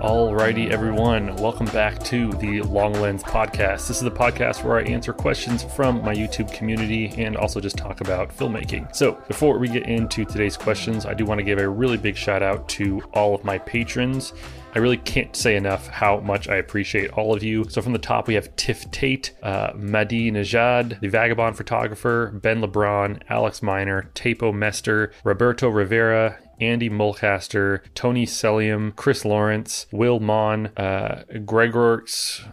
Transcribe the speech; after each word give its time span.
Alrighty, 0.00 0.70
everyone, 0.70 1.34
welcome 1.38 1.66
back 1.66 1.98
to 2.04 2.30
the 2.34 2.62
Long 2.62 2.92
Lens 2.92 3.24
Podcast. 3.24 3.88
This 3.88 3.96
is 3.96 4.02
the 4.02 4.12
podcast 4.12 4.62
where 4.62 4.78
I 4.78 4.84
answer 4.84 5.12
questions 5.12 5.64
from 5.64 6.04
my 6.04 6.14
YouTube 6.14 6.52
community 6.52 7.08
and 7.18 7.36
also 7.36 7.58
just 7.60 7.76
talk 7.76 8.00
about 8.00 8.28
filmmaking. 8.28 8.94
So, 8.94 9.20
before 9.26 9.58
we 9.58 9.66
get 9.66 9.88
into 9.88 10.24
today's 10.24 10.56
questions, 10.56 11.04
I 11.04 11.14
do 11.14 11.24
want 11.24 11.40
to 11.40 11.44
give 11.44 11.58
a 11.58 11.68
really 11.68 11.96
big 11.96 12.16
shout 12.16 12.44
out 12.44 12.68
to 12.68 13.00
all 13.12 13.34
of 13.34 13.42
my 13.42 13.58
patrons. 13.58 14.34
I 14.76 14.78
really 14.78 14.98
can't 14.98 15.34
say 15.34 15.56
enough 15.56 15.88
how 15.88 16.20
much 16.20 16.48
I 16.48 16.56
appreciate 16.56 17.10
all 17.10 17.34
of 17.34 17.42
you. 17.42 17.64
So 17.68 17.82
from 17.82 17.92
the 17.92 17.98
top, 17.98 18.28
we 18.28 18.34
have 18.34 18.54
Tiff 18.54 18.88
Tate, 18.92 19.34
uh, 19.42 19.72
Madi 19.74 20.30
Najad, 20.30 21.00
the 21.00 21.08
Vagabond 21.08 21.56
Photographer, 21.56 22.30
Ben 22.40 22.60
LeBron, 22.62 23.22
Alex 23.28 23.64
Miner, 23.64 24.12
Tapo 24.14 24.52
Mester, 24.52 25.10
Roberto 25.24 25.68
Rivera, 25.68 26.38
Andy 26.60 26.90
Mulcaster, 26.90 27.80
Tony 27.94 28.26
Celium, 28.26 28.94
Chris 28.96 29.24
Lawrence, 29.24 29.86
Will 29.90 30.20
Mon, 30.20 30.66
uh, 30.76 31.24
Gregor 31.44 32.04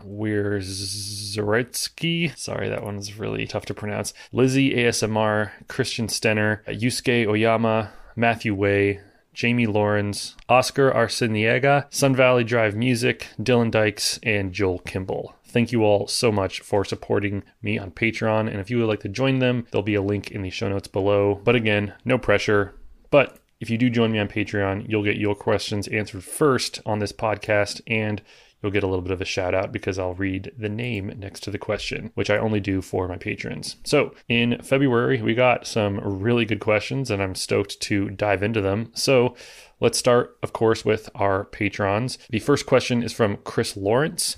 Wierzoretsky. 0.05 2.37
Sorry, 2.37 2.69
that 2.69 2.83
one's 2.83 3.17
really 3.17 3.47
tough 3.47 3.65
to 3.65 3.73
pronounce. 3.73 4.13
Lizzie 4.31 4.75
ASMR, 4.75 5.51
Christian 5.67 6.07
Stenner, 6.07 6.63
Yusuke 6.65 7.27
Oyama, 7.27 7.91
Matthew 8.15 8.55
Way, 8.55 9.01
Jamie 9.33 9.67
Lawrence, 9.67 10.35
Oscar 10.47 10.91
Arciniega, 10.91 11.93
Sun 11.93 12.15
Valley 12.15 12.45
Drive 12.45 12.75
Music, 12.75 13.27
Dylan 13.39 13.69
Dykes, 13.69 14.19
and 14.23 14.53
Joel 14.53 14.79
Kimball. 14.79 15.35
Thank 15.43 15.71
you 15.71 15.83
all 15.83 16.07
so 16.07 16.31
much 16.31 16.61
for 16.61 16.83
supporting 16.85 17.43
me 17.61 17.77
on 17.77 17.91
Patreon. 17.91 18.49
And 18.49 18.59
if 18.59 18.69
you 18.69 18.79
would 18.79 18.87
like 18.87 19.01
to 19.01 19.09
join 19.09 19.39
them, 19.39 19.67
there'll 19.71 19.83
be 19.83 19.95
a 19.95 20.01
link 20.01 20.31
in 20.31 20.41
the 20.41 20.49
show 20.49 20.69
notes 20.69 20.87
below. 20.87 21.41
But 21.43 21.55
again, 21.55 21.93
no 22.05 22.17
pressure. 22.17 22.75
But 23.11 23.37
if 23.65 23.71
you 23.71 23.79
do 23.79 23.89
join 23.89 24.11
me 24.11 24.19
on 24.19 24.27
Patreon, 24.27 24.87
you'll 24.87 25.01
get 25.01 25.17
your 25.17 25.33
questions 25.33 25.87
answered 25.87 26.23
first 26.23 26.83
on 26.85 26.99
this 26.99 27.11
podcast 27.11 27.81
and 27.87 28.21
you'll 28.61 28.71
get 28.71 28.83
a 28.83 28.87
little 28.87 29.01
bit 29.01 29.11
of 29.11 29.21
a 29.21 29.25
shout 29.25 29.55
out 29.55 29.71
because 29.71 29.97
I'll 29.97 30.13
read 30.13 30.51
the 30.55 30.69
name 30.69 31.11
next 31.17 31.39
to 31.41 31.49
the 31.49 31.57
question, 31.57 32.11
which 32.13 32.29
I 32.29 32.37
only 32.37 32.59
do 32.59 32.79
for 32.83 33.07
my 33.07 33.17
patrons. 33.17 33.77
So 33.83 34.13
in 34.29 34.61
February, 34.61 35.19
we 35.19 35.33
got 35.33 35.65
some 35.65 35.99
really 35.99 36.45
good 36.45 36.59
questions 36.59 37.09
and 37.09 37.23
I'm 37.23 37.33
stoked 37.33 37.81
to 37.81 38.11
dive 38.11 38.43
into 38.43 38.61
them. 38.61 38.91
So 38.93 39.35
let's 39.79 39.97
start, 39.97 40.37
of 40.43 40.53
course, 40.53 40.85
with 40.85 41.09
our 41.15 41.45
patrons. 41.45 42.19
The 42.29 42.37
first 42.37 42.67
question 42.67 43.01
is 43.01 43.13
from 43.13 43.37
Chris 43.37 43.75
Lawrence. 43.75 44.37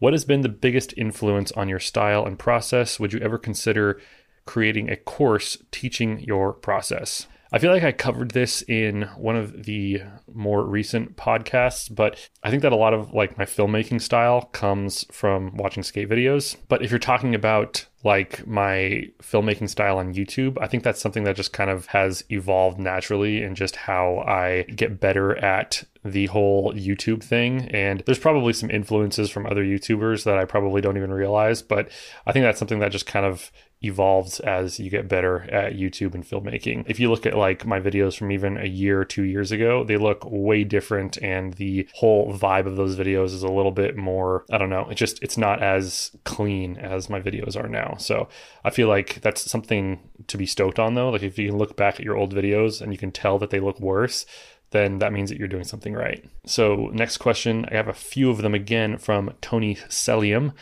What 0.00 0.12
has 0.12 0.26
been 0.26 0.42
the 0.42 0.50
biggest 0.50 0.92
influence 0.98 1.50
on 1.52 1.70
your 1.70 1.80
style 1.80 2.26
and 2.26 2.38
process? 2.38 3.00
Would 3.00 3.14
you 3.14 3.20
ever 3.20 3.38
consider 3.38 4.02
creating 4.44 4.90
a 4.90 4.96
course 4.96 5.56
teaching 5.70 6.20
your 6.20 6.52
process? 6.52 7.26
I 7.56 7.58
feel 7.58 7.72
like 7.72 7.84
I 7.84 7.92
covered 7.92 8.32
this 8.32 8.60
in 8.68 9.08
one 9.16 9.34
of 9.34 9.64
the 9.64 10.02
more 10.30 10.62
recent 10.62 11.16
podcasts, 11.16 11.88
but 11.88 12.28
I 12.42 12.50
think 12.50 12.60
that 12.60 12.72
a 12.72 12.76
lot 12.76 12.92
of 12.92 13.14
like 13.14 13.38
my 13.38 13.46
filmmaking 13.46 14.02
style 14.02 14.42
comes 14.52 15.06
from 15.10 15.56
watching 15.56 15.82
skate 15.82 16.10
videos. 16.10 16.56
But 16.68 16.82
if 16.82 16.90
you're 16.90 16.98
talking 16.98 17.34
about 17.34 17.86
like 18.06 18.46
my 18.46 19.10
filmmaking 19.20 19.68
style 19.68 19.98
on 19.98 20.14
YouTube, 20.14 20.56
I 20.60 20.68
think 20.68 20.84
that's 20.84 21.00
something 21.00 21.24
that 21.24 21.36
just 21.36 21.52
kind 21.52 21.68
of 21.68 21.86
has 21.86 22.24
evolved 22.30 22.78
naturally 22.78 23.42
and 23.42 23.56
just 23.56 23.76
how 23.76 24.18
I 24.20 24.62
get 24.62 25.00
better 25.00 25.36
at 25.36 25.84
the 26.04 26.26
whole 26.26 26.72
YouTube 26.72 27.22
thing. 27.22 27.68
And 27.72 28.02
there's 28.06 28.18
probably 28.18 28.52
some 28.52 28.70
influences 28.70 29.28
from 29.28 29.44
other 29.46 29.64
YouTubers 29.64 30.24
that 30.24 30.38
I 30.38 30.44
probably 30.44 30.80
don't 30.80 30.96
even 30.96 31.12
realize, 31.12 31.62
but 31.62 31.90
I 32.26 32.32
think 32.32 32.44
that's 32.44 32.58
something 32.58 32.78
that 32.78 32.92
just 32.92 33.06
kind 33.06 33.26
of 33.26 33.50
evolves 33.82 34.40
as 34.40 34.80
you 34.80 34.88
get 34.88 35.08
better 35.08 35.42
at 35.50 35.74
YouTube 35.74 36.14
and 36.14 36.24
filmmaking. 36.24 36.84
If 36.88 36.98
you 36.98 37.10
look 37.10 37.26
at 37.26 37.36
like 37.36 37.66
my 37.66 37.78
videos 37.78 38.16
from 38.16 38.32
even 38.32 38.56
a 38.56 38.64
year 38.66 39.04
two 39.04 39.24
years 39.24 39.52
ago, 39.52 39.84
they 39.84 39.96
look 39.96 40.24
way 40.24 40.64
different 40.64 41.18
and 41.18 41.54
the 41.54 41.86
whole 41.94 42.32
vibe 42.32 42.66
of 42.66 42.76
those 42.76 42.96
videos 42.96 43.26
is 43.26 43.42
a 43.42 43.52
little 43.52 43.72
bit 43.72 43.96
more, 43.96 44.44
I 44.50 44.58
don't 44.58 44.70
know, 44.70 44.88
it 44.88 44.94
just 44.94 45.22
it's 45.22 45.36
not 45.36 45.62
as 45.62 46.10
clean 46.24 46.78
as 46.78 47.10
my 47.10 47.20
videos 47.20 47.56
are 47.56 47.68
now. 47.68 47.95
So 47.98 48.28
I 48.64 48.70
feel 48.70 48.88
like 48.88 49.20
that's 49.20 49.50
something 49.50 50.00
to 50.26 50.36
be 50.36 50.46
stoked 50.46 50.78
on 50.78 50.94
though. 50.94 51.10
Like 51.10 51.22
if 51.22 51.38
you 51.38 51.48
can 51.48 51.58
look 51.58 51.76
back 51.76 51.94
at 51.94 52.04
your 52.04 52.16
old 52.16 52.34
videos 52.34 52.80
and 52.80 52.92
you 52.92 52.98
can 52.98 53.12
tell 53.12 53.38
that 53.38 53.50
they 53.50 53.60
look 53.60 53.80
worse, 53.80 54.26
then 54.70 54.98
that 54.98 55.12
means 55.12 55.30
that 55.30 55.38
you're 55.38 55.48
doing 55.48 55.64
something 55.64 55.94
right. 55.94 56.24
So, 56.44 56.90
next 56.92 57.18
question, 57.18 57.66
I 57.70 57.74
have 57.74 57.88
a 57.88 57.94
few 57.94 58.30
of 58.30 58.38
them 58.38 58.54
again 58.54 58.98
from 58.98 59.32
Tony 59.40 59.76
Celium. 59.88 60.52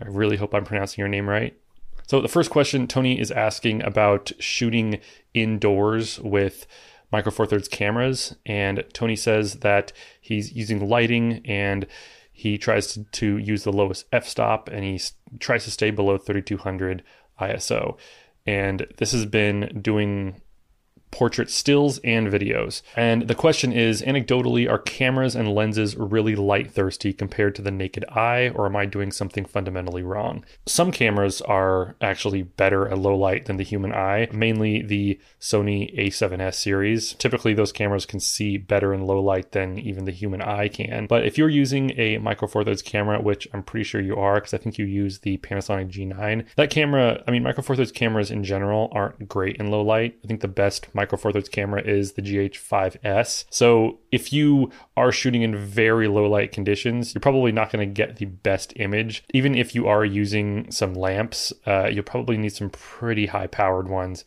I 0.00 0.06
really 0.06 0.36
hope 0.36 0.54
I'm 0.54 0.64
pronouncing 0.64 1.00
your 1.00 1.08
name 1.08 1.28
right. 1.28 1.56
So, 2.08 2.20
the 2.20 2.28
first 2.28 2.50
question 2.50 2.86
Tony 2.86 3.20
is 3.20 3.30
asking 3.30 3.82
about 3.82 4.32
shooting 4.38 5.00
indoors 5.32 6.18
with 6.20 6.66
Micro 7.12 7.30
Four 7.30 7.46
Thirds 7.46 7.68
cameras. 7.68 8.34
And 8.44 8.84
Tony 8.92 9.16
says 9.16 9.56
that 9.56 9.92
he's 10.20 10.52
using 10.52 10.88
lighting 10.88 11.42
and 11.44 11.86
he 12.32 12.58
tries 12.58 12.88
to, 12.94 13.04
to 13.04 13.36
use 13.36 13.64
the 13.64 13.72
lowest 13.72 14.06
f 14.10 14.26
stop 14.26 14.68
and 14.68 14.82
he 14.82 15.00
tries 15.38 15.64
to 15.64 15.70
stay 15.70 15.90
below 15.90 16.16
3200 16.18 17.02
ISO. 17.40 17.96
And 18.46 18.86
this 18.96 19.12
has 19.12 19.26
been 19.26 19.80
doing 19.80 20.40
portrait 21.12 21.50
stills 21.50 21.98
and 21.98 22.26
videos. 22.26 22.82
And 22.96 23.28
the 23.28 23.34
question 23.36 23.72
is 23.72 24.02
anecdotally, 24.02 24.68
are 24.68 24.78
cameras 24.78 25.36
and 25.36 25.54
lenses 25.54 25.94
really 25.96 26.34
light 26.34 26.72
thirsty 26.72 27.12
compared 27.12 27.54
to 27.54 27.62
the 27.62 27.70
naked 27.70 28.04
eye, 28.08 28.48
or 28.48 28.66
am 28.66 28.74
I 28.74 28.86
doing 28.86 29.12
something 29.12 29.44
fundamentally 29.44 30.02
wrong? 30.02 30.44
Some 30.66 30.90
cameras 30.90 31.40
are 31.42 31.94
actually 32.00 32.42
better 32.42 32.88
at 32.88 32.98
low 32.98 33.14
light 33.14 33.44
than 33.44 33.58
the 33.58 33.64
human 33.64 33.92
eye, 33.92 34.28
mainly 34.32 34.82
the 34.82 35.20
Sony 35.40 35.96
a7S 35.96 36.54
series. 36.54 37.12
Typically, 37.14 37.54
those 37.54 37.72
cameras 37.72 38.06
can 38.06 38.18
see 38.18 38.56
better 38.56 38.92
in 38.94 39.06
low 39.06 39.20
light 39.20 39.52
than 39.52 39.78
even 39.78 40.06
the 40.06 40.12
human 40.12 40.40
eye 40.40 40.68
can. 40.68 41.06
But 41.06 41.26
if 41.26 41.36
you're 41.36 41.48
using 41.48 41.92
a 41.98 42.18
Micro 42.18 42.48
Four 42.48 42.64
Thirds 42.64 42.82
camera, 42.82 43.20
which 43.20 43.46
I'm 43.52 43.62
pretty 43.62 43.84
sure 43.84 44.00
you 44.00 44.16
are, 44.16 44.36
because 44.36 44.54
I 44.54 44.58
think 44.58 44.78
you 44.78 44.86
use 44.86 45.18
the 45.18 45.36
Panasonic 45.38 45.90
G9, 45.90 46.46
that 46.56 46.70
camera, 46.70 47.22
I 47.28 47.30
mean, 47.30 47.42
Micro 47.42 47.62
Four 47.62 47.76
Thirds 47.76 47.92
cameras 47.92 48.30
in 48.30 48.44
general 48.44 48.88
aren't 48.92 49.28
great 49.28 49.56
in 49.56 49.70
low 49.70 49.82
light. 49.82 50.18
I 50.24 50.26
think 50.26 50.40
the 50.40 50.48
best 50.48 50.94
Micro 51.02 51.18
Four 51.18 51.32
Thirds 51.32 51.48
camera 51.48 51.82
is 51.82 52.12
the 52.12 52.22
GH5S. 52.22 53.46
So 53.50 53.98
if 54.12 54.32
you 54.32 54.70
are 54.96 55.10
shooting 55.10 55.42
in 55.42 55.56
very 55.56 56.06
low 56.06 56.30
light 56.30 56.52
conditions, 56.52 57.12
you're 57.12 57.20
probably 57.20 57.50
not 57.50 57.72
going 57.72 57.88
to 57.88 57.92
get 57.92 58.16
the 58.18 58.26
best 58.26 58.72
image. 58.76 59.24
Even 59.34 59.56
if 59.56 59.74
you 59.74 59.88
are 59.88 60.04
using 60.04 60.70
some 60.70 60.94
lamps, 60.94 61.52
uh, 61.66 61.88
you'll 61.88 62.04
probably 62.04 62.36
need 62.36 62.52
some 62.52 62.70
pretty 62.70 63.26
high 63.26 63.48
powered 63.48 63.88
ones 63.88 64.24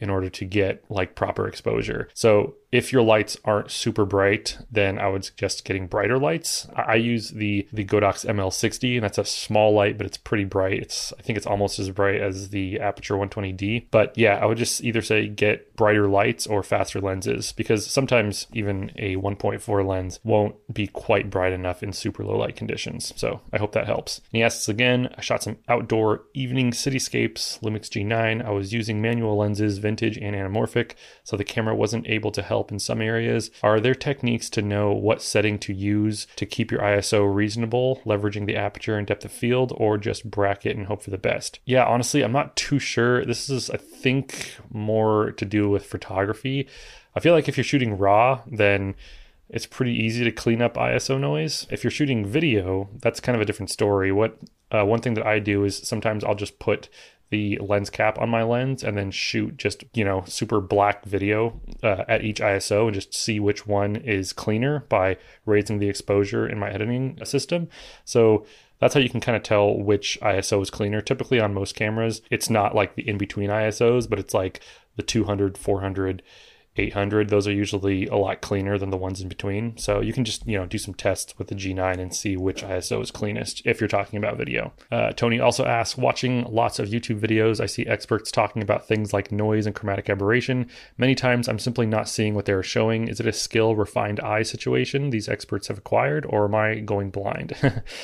in 0.00 0.10
order 0.10 0.28
to 0.28 0.44
get 0.44 0.84
like 0.90 1.14
proper 1.14 1.46
exposure. 1.46 2.08
So 2.12 2.56
if 2.72 2.92
your 2.92 3.02
lights 3.02 3.36
aren't 3.44 3.70
super 3.70 4.04
bright, 4.04 4.58
then 4.70 4.98
I 4.98 5.08
would 5.08 5.24
suggest 5.24 5.64
getting 5.64 5.86
brighter 5.86 6.18
lights. 6.18 6.68
I 6.74 6.96
use 6.96 7.30
the 7.30 7.68
the 7.72 7.84
Godox 7.84 8.26
ML60, 8.26 8.96
and 8.96 9.04
that's 9.04 9.18
a 9.18 9.24
small 9.24 9.72
light, 9.72 9.96
but 9.96 10.06
it's 10.06 10.16
pretty 10.16 10.44
bright. 10.44 10.80
It's 10.80 11.12
I 11.18 11.22
think 11.22 11.36
it's 11.36 11.46
almost 11.46 11.78
as 11.78 11.90
bright 11.90 12.20
as 12.20 12.50
the 12.50 12.76
Aputure 12.76 13.18
120D. 13.28 13.86
But 13.90 14.16
yeah, 14.16 14.36
I 14.36 14.46
would 14.46 14.58
just 14.58 14.82
either 14.84 15.02
say 15.02 15.28
get 15.28 15.74
brighter 15.76 16.08
lights 16.08 16.46
or 16.46 16.62
faster 16.62 17.00
lenses 17.00 17.52
because 17.52 17.86
sometimes 17.86 18.46
even 18.52 18.90
a 18.96 19.16
1.4 19.16 19.86
lens 19.86 20.20
won't 20.24 20.56
be 20.72 20.86
quite 20.86 21.30
bright 21.30 21.52
enough 21.52 21.82
in 21.82 21.92
super 21.92 22.24
low 22.24 22.36
light 22.36 22.56
conditions. 22.56 23.12
So 23.16 23.40
I 23.52 23.58
hope 23.58 23.72
that 23.72 23.86
helps. 23.86 24.18
And 24.18 24.38
he 24.38 24.42
asks 24.42 24.68
again, 24.68 25.12
I 25.16 25.20
shot 25.20 25.42
some 25.42 25.58
outdoor 25.68 26.24
evening 26.34 26.72
cityscapes, 26.72 27.60
Lumix 27.60 27.88
G9. 27.88 28.44
I 28.44 28.50
was 28.50 28.72
using 28.72 29.00
manual 29.00 29.36
lenses, 29.36 29.78
vintage 29.78 30.18
and 30.18 30.34
anamorphic, 30.34 30.92
so 31.24 31.36
the 31.36 31.44
camera 31.44 31.74
wasn't 31.74 32.06
able 32.08 32.30
to 32.32 32.42
help 32.42 32.65
help 32.66 32.72
in 32.72 32.78
some 32.78 33.00
areas. 33.00 33.50
Are 33.62 33.80
there 33.80 33.94
techniques 33.94 34.50
to 34.50 34.62
know 34.62 34.92
what 34.92 35.22
setting 35.22 35.58
to 35.60 35.72
use 35.72 36.26
to 36.36 36.46
keep 36.46 36.70
your 36.72 36.80
ISO 36.80 37.32
reasonable, 37.32 38.00
leveraging 38.04 38.46
the 38.46 38.56
aperture 38.56 38.96
and 38.96 39.06
depth 39.06 39.24
of 39.24 39.32
field, 39.32 39.72
or 39.76 39.98
just 39.98 40.30
bracket 40.30 40.76
and 40.76 40.86
hope 40.86 41.02
for 41.02 41.10
the 41.10 41.18
best? 41.18 41.60
Yeah, 41.64 41.84
honestly, 41.84 42.22
I'm 42.22 42.32
not 42.32 42.56
too 42.56 42.78
sure. 42.78 43.24
This 43.24 43.48
is, 43.48 43.70
I 43.70 43.76
think, 43.76 44.56
more 44.70 45.32
to 45.32 45.44
do 45.44 45.68
with 45.68 45.86
photography. 45.86 46.66
I 47.14 47.20
feel 47.20 47.34
like 47.34 47.48
if 47.48 47.56
you're 47.56 47.64
shooting 47.64 47.96
raw, 47.96 48.40
then 48.50 48.94
it's 49.48 49.66
pretty 49.66 49.92
easy 49.92 50.24
to 50.24 50.32
clean 50.32 50.60
up 50.60 50.74
ISO 50.74 51.20
noise. 51.20 51.66
If 51.70 51.84
you're 51.84 51.90
shooting 51.90 52.26
video, 52.26 52.88
that's 53.00 53.20
kind 53.20 53.36
of 53.36 53.42
a 53.42 53.44
different 53.44 53.70
story. 53.70 54.10
What 54.10 54.38
uh, 54.72 54.84
one 54.84 55.00
thing 55.00 55.14
that 55.14 55.26
I 55.26 55.38
do 55.38 55.64
is 55.64 55.76
sometimes 55.78 56.24
I'll 56.24 56.34
just 56.34 56.58
put 56.58 56.88
the 57.30 57.58
lens 57.58 57.90
cap 57.90 58.18
on 58.18 58.28
my 58.28 58.42
lens 58.42 58.84
and 58.84 58.96
then 58.96 59.10
shoot 59.10 59.56
just 59.56 59.84
you 59.94 60.04
know 60.04 60.22
super 60.26 60.60
black 60.60 61.04
video 61.04 61.60
uh, 61.82 62.04
at 62.08 62.24
each 62.24 62.40
ISO 62.40 62.86
and 62.86 62.94
just 62.94 63.14
see 63.14 63.40
which 63.40 63.66
one 63.66 63.96
is 63.96 64.32
cleaner 64.32 64.80
by 64.88 65.16
raising 65.44 65.78
the 65.78 65.88
exposure 65.88 66.46
in 66.46 66.58
my 66.58 66.70
editing 66.70 67.18
system. 67.24 67.68
So 68.04 68.46
that's 68.78 68.94
how 68.94 69.00
you 69.00 69.08
can 69.08 69.20
kind 69.20 69.36
of 69.36 69.42
tell 69.42 69.76
which 69.76 70.18
ISO 70.20 70.62
is 70.62 70.70
cleaner. 70.70 71.00
Typically 71.00 71.40
on 71.40 71.54
most 71.54 71.74
cameras, 71.74 72.22
it's 72.30 72.50
not 72.50 72.74
like 72.74 72.94
the 72.94 73.08
in 73.08 73.18
between 73.18 73.50
ISOs, 73.50 74.08
but 74.08 74.18
it's 74.18 74.34
like 74.34 74.60
the 74.96 75.02
200, 75.02 75.56
400 75.58 76.22
800. 76.78 77.28
Those 77.28 77.46
are 77.46 77.52
usually 77.52 78.06
a 78.06 78.16
lot 78.16 78.40
cleaner 78.40 78.78
than 78.78 78.90
the 78.90 78.96
ones 78.96 79.20
in 79.20 79.28
between. 79.28 79.76
So 79.76 80.00
you 80.00 80.12
can 80.12 80.24
just, 80.24 80.46
you 80.46 80.58
know, 80.58 80.66
do 80.66 80.78
some 80.78 80.94
tests 80.94 81.38
with 81.38 81.48
the 81.48 81.54
G9 81.54 81.98
and 81.98 82.14
see 82.14 82.36
which 82.36 82.62
ISO 82.62 83.02
is 83.02 83.10
cleanest 83.10 83.62
if 83.64 83.80
you're 83.80 83.88
talking 83.88 84.18
about 84.18 84.36
video. 84.36 84.72
Uh, 84.90 85.12
Tony 85.12 85.40
also 85.40 85.64
asks, 85.64 85.96
watching 85.96 86.44
lots 86.44 86.78
of 86.78 86.88
YouTube 86.88 87.20
videos, 87.20 87.60
I 87.60 87.66
see 87.66 87.86
experts 87.86 88.30
talking 88.30 88.62
about 88.62 88.86
things 88.86 89.12
like 89.12 89.32
noise 89.32 89.66
and 89.66 89.74
chromatic 89.74 90.10
aberration. 90.10 90.68
Many 90.98 91.14
times 91.14 91.48
I'm 91.48 91.58
simply 91.58 91.86
not 91.86 92.08
seeing 92.08 92.34
what 92.34 92.44
they're 92.44 92.62
showing. 92.62 93.08
Is 93.08 93.20
it 93.20 93.26
a 93.26 93.32
skill, 93.32 93.76
refined 93.76 94.20
eye 94.20 94.42
situation 94.42 95.10
these 95.10 95.28
experts 95.28 95.68
have 95.68 95.78
acquired, 95.78 96.26
or 96.28 96.44
am 96.44 96.54
I 96.54 96.80
going 96.80 97.10
blind? 97.10 97.54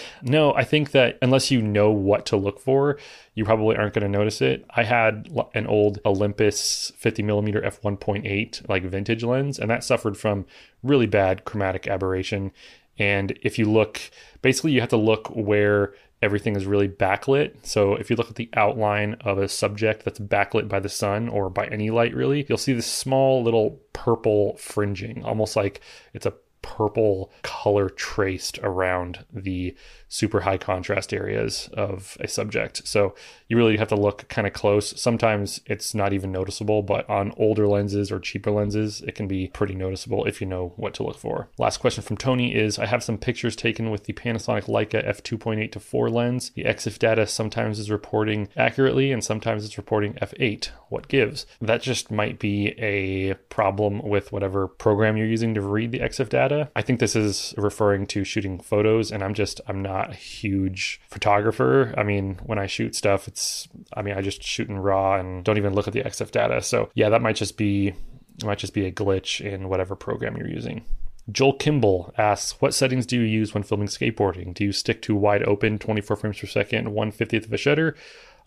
no, 0.23 0.55
I 0.55 0.65
think 0.65 0.93
that 0.93 1.19
unless 1.23 1.51
you 1.51 1.63
know 1.63 1.91
what 1.91 2.27
to 2.27 2.37
look 2.37 2.61
for, 2.61 2.99
you 3.35 3.45
probably 3.45 3.77
aren't 3.77 3.95
going 3.95 4.03
to 4.03 4.19
notice 4.19 4.43
it. 4.43 4.65
I 4.71 4.85
had 4.85 5.29
an 5.55 5.67
old 5.67 6.01
Olympus 6.05 6.93
50 6.97 7.23
millimeter 7.23 7.61
f1.8 7.63 8.69
like 8.69 8.85
vintage 8.85 9.25
lens, 9.25 9.59
and 9.59 9.71
that 9.71 9.85
suffered 9.85 10.17
from 10.17 10.47
really 10.83 11.07
bad 11.07 11.45
chromatic 11.45 11.87
aberration. 11.87 12.53
And 12.99 13.39
if 13.43 13.59
you 13.59 13.71
look, 13.71 14.01
basically, 14.43 14.73
you 14.73 14.81
have 14.81 14.91
to 14.91 14.97
look 14.97 15.29
where 15.29 15.95
everything 16.21 16.55
is 16.55 16.67
really 16.67 16.89
backlit. 16.89 17.55
So 17.63 17.95
if 17.95 18.11
you 18.11 18.17
look 18.17 18.29
at 18.29 18.37
the 18.37 18.51
outline 18.55 19.15
of 19.23 19.39
a 19.39 19.49
subject 19.49 20.05
that's 20.05 20.21
backlit 20.21 20.69
by 20.69 20.79
the 20.79 20.89
sun 20.89 21.29
or 21.29 21.51
by 21.51 21.67
any 21.67 21.91
light, 21.91 22.15
really, 22.15 22.47
you'll 22.49 22.59
see 22.59 22.75
this 22.75 22.87
small 22.87 23.43
little 23.43 23.81
purple 23.93 24.57
fringing, 24.57 25.25
almost 25.25 25.57
like 25.57 25.81
it's 26.15 26.27
a 26.27 26.35
purple 26.63 27.33
color 27.43 27.89
traced 27.89 28.59
around 28.61 29.25
the 29.33 29.75
super 30.13 30.41
high 30.41 30.59
contrast 30.59 31.15
areas 31.15 31.71
of 31.73 32.19
a 32.21 32.29
subject. 32.29 32.87
So 32.87 33.15
you 33.49 33.57
really 33.57 33.79
have 33.79 33.89
to 33.89 33.97
look 33.97 34.29
kind 34.29 34.47
of 34.47 34.53
close. 34.53 35.01
Sometimes 35.01 35.61
it's 35.65 35.95
not 35.95 36.13
even 36.13 36.31
noticeable, 36.31 36.83
but 36.83 37.09
on 37.09 37.33
older 37.39 37.67
lenses 37.67 38.13
or 38.13 38.21
cheaper 38.21 38.51
lenses, 38.51 39.01
it 39.01 39.15
can 39.15 39.27
be 39.27 39.49
pretty 39.49 39.75
noticeable 39.75 40.27
if 40.27 40.41
you 40.41 40.47
know 40.47 40.75
what 40.77 40.93
to 40.95 41.03
look 41.03 41.17
for. 41.17 41.49
Last 41.57 41.79
question 41.79 42.03
from 42.03 42.19
Tony 42.19 42.55
is 42.55 42.79
I 42.79 42.85
have 42.87 43.03
some 43.03 43.17
pictures 43.17 43.57
taken 43.57 43.91
with 43.91 44.05
the 44.05 44.13
Panasonic 44.13 44.65
Leica 44.65 45.03
f2.8 45.07 45.73
to 45.73 45.81
4 45.81 46.11
lens. 46.11 46.51
The 46.55 46.65
EXIF 46.65 46.99
data 46.99 47.27
sometimes 47.27 47.79
is 47.79 47.91
reporting 47.91 48.49
accurately 48.55 49.13
and 49.13 49.25
sometimes 49.25 49.65
it's 49.65 49.79
reporting 49.79 50.13
f8. 50.15 50.69
What 50.91 51.09
gives? 51.09 51.47
That 51.63 51.81
just 51.81 52.11
might 52.11 52.39
be 52.39 52.79
a 52.79 53.33
problem 53.49 54.03
with 54.03 54.31
whatever 54.31 54.69
program 54.69 55.17
you're 55.17 55.27
using 55.27 55.55
to 55.55 55.63
read 55.63 55.91
the 55.91 56.01
EXIF 56.01 56.29
data. 56.29 56.71
I 56.77 56.83
think 56.83 57.01
this 57.01 57.17
is 57.17 57.55
referring 57.57 58.07
to 58.09 58.25
shooting 58.25 58.61
photos 58.61 59.11
and 59.11 59.23
I'm 59.23 59.33
just 59.33 59.63
I'm 59.67 59.81
not 59.81 60.02
not 60.03 60.13
a 60.13 60.19
huge 60.19 61.01
photographer. 61.09 61.95
I 61.97 62.03
mean, 62.03 62.39
when 62.45 62.59
I 62.59 62.67
shoot 62.67 62.95
stuff, 62.95 63.29
it's, 63.29 63.69
I 63.95 64.03
mean, 64.03 64.15
I 64.15 64.21
just 64.21 64.43
shoot 64.43 64.69
in 64.69 64.79
RAW 64.79 65.19
and 65.19 65.45
don't 65.45 65.59
even 65.59 65.75
look 65.75 65.87
at 65.87 65.93
the 65.93 66.03
EXIF 66.03 66.31
data. 66.31 66.63
So 66.63 66.91
yeah, 66.95 67.09
that 67.11 67.23
might 67.23 67.37
just 67.37 67.57
be, 67.57 67.89
it 67.89 68.45
might 68.45 68.59
just 68.59 68.75
be 68.75 68.87
a 68.87 68.93
glitch 68.93 69.41
in 69.41 69.69
whatever 69.69 69.95
program 69.95 70.37
you're 70.37 70.49
using. 70.49 70.85
Joel 71.31 71.55
Kimball 71.55 72.13
asks, 72.19 72.61
What 72.61 72.75
settings 72.75 73.07
do 73.07 73.17
you 73.17 73.23
use 73.23 73.55
when 73.55 73.63
filming 73.63 73.87
skateboarding? 73.87 74.55
Do 74.55 74.65
you 74.65 74.73
stick 74.73 75.03
to 75.03 75.15
wide 75.15 75.45
open 75.45 75.79
24 75.79 76.17
frames 76.17 76.41
per 76.41 76.47
second, 76.49 76.89
150th 76.89 77.47
of 77.47 77.53
a 77.53 77.57
shutter? 77.57 77.95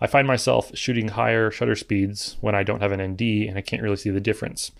I 0.01 0.07
find 0.07 0.27
myself 0.27 0.75
shooting 0.75 1.09
higher 1.09 1.49
shutter 1.51 1.75
speeds 1.75 2.35
when 2.41 2.53
I 2.53 2.63
don't 2.63 2.81
have 2.81 2.91
an 2.91 3.01
ND 3.01 3.47
and 3.47 3.57
I 3.57 3.61
can't 3.61 3.81
really 3.81 3.95
see 3.95 4.09
the 4.09 4.19
difference. 4.19 4.71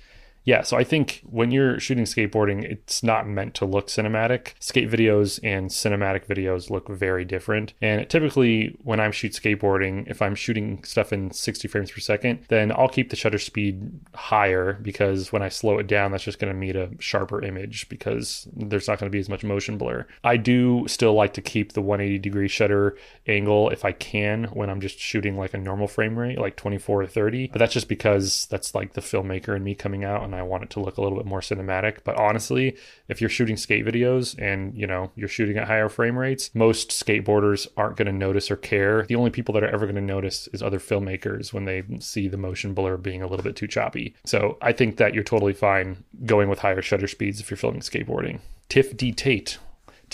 Yeah, 0.46 0.62
so 0.62 0.78
I 0.78 0.84
think 0.84 1.24
when 1.26 1.50
you're 1.50 1.80
shooting 1.80 2.06
skateboarding, 2.06 2.64
it's 2.64 3.02
not 3.02 3.28
meant 3.28 3.56
to 3.56 3.66
look 3.66 3.88
cinematic. 3.88 4.54
Skate 4.60 4.90
videos 4.90 5.40
and 5.44 5.72
cinematic 5.72 6.28
videos 6.28 6.70
look 6.70 6.88
very 6.88 7.26
different. 7.26 7.74
And 7.82 8.08
typically, 8.08 8.78
when 8.84 9.00
I 9.00 9.10
shoot 9.10 9.34
skateboarding, 9.34 10.08
if 10.08 10.22
I'm 10.22 10.36
shooting 10.36 10.84
stuff 10.84 11.12
in 11.12 11.32
60 11.32 11.68
frames 11.68 11.92
per 11.92 12.00
second, 12.00 12.46
then 12.50 12.72
I'll 12.72 12.88
keep 12.88 13.10
the 13.10 13.16
shutter 13.16 13.40
speed 13.40 14.00
higher 14.14 14.74
because 14.74 15.32
when 15.32 15.42
I 15.42 15.50
slow 15.50 15.80
it 15.80 15.88
down, 15.88 16.12
that's 16.12 16.24
just 16.24 16.38
going 16.38 16.54
to 16.54 16.60
meet 16.60 16.76
a 16.76 16.92
sharper 17.00 17.44
image 17.44 17.90
because 17.90 18.48
there's 18.56 18.88
not 18.88 19.00
going 19.00 19.10
to 19.10 19.16
be 19.16 19.20
as 19.20 19.30
much 19.30 19.44
motion 19.44 19.80
blur. 19.80 20.06
I 20.24 20.38
do 20.38 20.88
still 20.88 21.16
like 21.16 21.34
to 21.34 21.42
keep 21.42 21.74
the 21.74 21.82
180 21.82 22.20
degree 22.20 22.48
shutter 22.48 22.98
angle 23.28 23.72
if 23.72 23.84
I 23.84 23.94
can 23.94 24.46
when 24.46 24.70
I'm 24.70 24.80
just 24.80 25.00
shooting 25.00 25.38
like 25.38 25.56
a 25.56 25.58
normal 25.58 25.88
frame 25.88 26.18
rate, 26.20 26.38
like 26.38 26.56
24 26.56 27.02
or 27.02 27.08
30. 27.08 27.48
But 27.48 27.58
that's 27.58 27.74
just 27.74 27.90
because 27.90 28.46
that's 28.52 28.76
like 28.76 28.94
the 28.94 29.02
filmmaker 29.02 29.56
and 29.56 29.66
me 29.66 29.74
coming 29.74 30.04
out 30.04 30.24
and 30.24 30.35
I 30.36 30.44
want 30.44 30.64
it 30.64 30.70
to 30.72 30.80
look 30.80 30.98
a 30.98 31.02
little 31.02 31.18
bit 31.18 31.26
more 31.26 31.42
cinematic. 31.42 32.00
But 32.04 32.18
honestly, 32.18 32.78
if 33.08 33.22
you're 33.22 33.30
shooting 33.30 33.58
skate 33.58 33.86
videos 33.86 34.36
and 34.38 34.76
you 34.76 34.88
know 34.88 35.12
you're 35.16 35.28
shooting 35.28 35.58
at 35.58 35.68
higher 35.68 35.90
frame 35.90 36.18
rates, 36.18 36.52
most 36.54 36.90
skateboarders 36.90 37.68
aren't 37.78 37.98
going 37.98 38.08
to 38.08 38.12
notice 38.12 38.50
or 38.52 38.56
care. 38.56 39.06
The 39.06 39.16
only 39.16 39.32
people 39.32 39.54
that 39.54 39.64
are 39.64 39.70
ever 39.70 39.86
going 39.86 39.96
to 39.96 40.02
notice 40.02 40.48
is 40.54 40.62
other 40.62 40.80
filmmakers 40.80 41.54
when 41.54 41.66
they 41.66 41.84
see 42.00 42.28
the 42.28 42.38
motion 42.38 42.74
blur 42.74 42.98
being 42.98 43.22
a 43.22 43.28
little 43.28 43.44
bit 43.44 43.56
too 43.56 43.68
choppy. 43.68 44.16
So 44.26 44.58
I 44.62 44.72
think 44.72 44.98
that 44.98 45.14
you're 45.14 45.24
totally 45.24 45.54
fine 45.54 46.04
going 46.26 46.50
with 46.50 46.60
higher 46.60 46.82
shutter 46.82 47.08
speeds 47.08 47.40
if 47.40 47.50
you're 47.50 47.58
filming 47.58 47.82
skateboarding. 47.82 48.40
Tiff 48.70 48.98
D. 48.98 49.12
Tate 49.12 49.60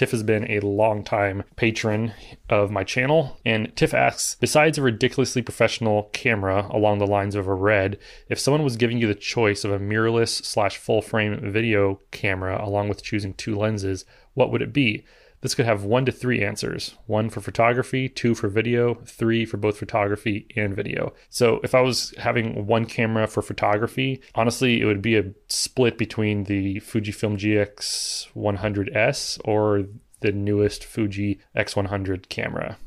Tiff 0.02 0.10
has 0.10 0.24
been 0.24 0.50
a 0.50 0.62
long 0.62 1.04
time 1.04 1.44
patron 1.56 2.14
of 2.50 2.72
my 2.72 2.84
channel. 2.84 3.40
And 3.46 3.72
Tiff 3.76 3.94
asks 3.94 4.36
Besides 4.40 4.80
a 4.80 4.82
ridiculously 4.82 5.44
professional 5.44 6.10
camera 6.12 6.66
along 6.72 6.98
the 6.98 7.06
lines 7.06 7.36
of 7.36 7.46
a 7.46 7.54
Red, 7.54 8.00
if 8.28 8.40
someone 8.40 8.64
was 8.64 8.78
giving 8.78 8.98
you 8.98 9.06
the 9.06 9.14
choice 9.14 9.64
of 9.64 9.72
a 9.72 9.78
mirrorless 9.78 10.44
slash 10.44 10.78
full 10.78 11.04
frame 11.04 11.52
video 11.52 12.00
camera 12.10 12.60
along 12.66 12.90
with 12.90 13.04
choosing 13.04 13.36
two 13.36 13.56
lenses, 13.56 14.04
what 14.34 14.52
would 14.52 14.64
it 14.64 14.74
be? 14.74 15.06
This 15.42 15.56
could 15.56 15.66
have 15.66 15.84
one 15.84 16.06
to 16.06 16.12
three 16.12 16.44
answers 16.44 16.96
one 17.08 17.30
for 17.30 17.42
photography, 17.42 18.08
two 18.08 18.36
for 18.36 18.48
video, 18.48 18.96
three 19.06 19.46
for 19.46 19.58
both 19.58 19.78
photography 19.78 20.48
and 20.56 20.76
video. 20.76 21.14
So 21.30 21.60
if 21.64 21.76
I 21.76 21.82
was 21.82 22.14
having 22.18 22.68
one 22.68 22.86
camera 22.86 23.28
for 23.28 23.42
photography, 23.42 24.22
honestly, 24.36 24.82
it 24.82 24.86
would 24.86 25.02
be 25.02 25.18
a 25.18 25.34
split 25.50 25.98
between 25.98 26.46
the 26.46 26.80
Fujifilm 26.80 27.38
GX 27.38 28.32
100S 28.36 29.42
or 29.44 29.86
the 30.22 30.32
newest 30.32 30.86
Fuji 30.86 31.40
X100 31.56 32.30
camera 32.30 32.78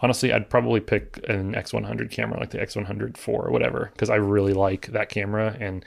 honestly, 0.00 0.32
I'd 0.32 0.50
probably 0.50 0.80
pick 0.80 1.24
an 1.28 1.54
X100 1.54 2.10
camera, 2.10 2.38
like 2.38 2.50
the 2.50 2.58
X100 2.58 3.16
IV 3.16 3.28
or 3.28 3.50
whatever, 3.50 3.90
because 3.92 4.10
I 4.10 4.16
really 4.16 4.52
like 4.52 4.88
that 4.88 5.08
camera 5.08 5.56
and 5.58 5.84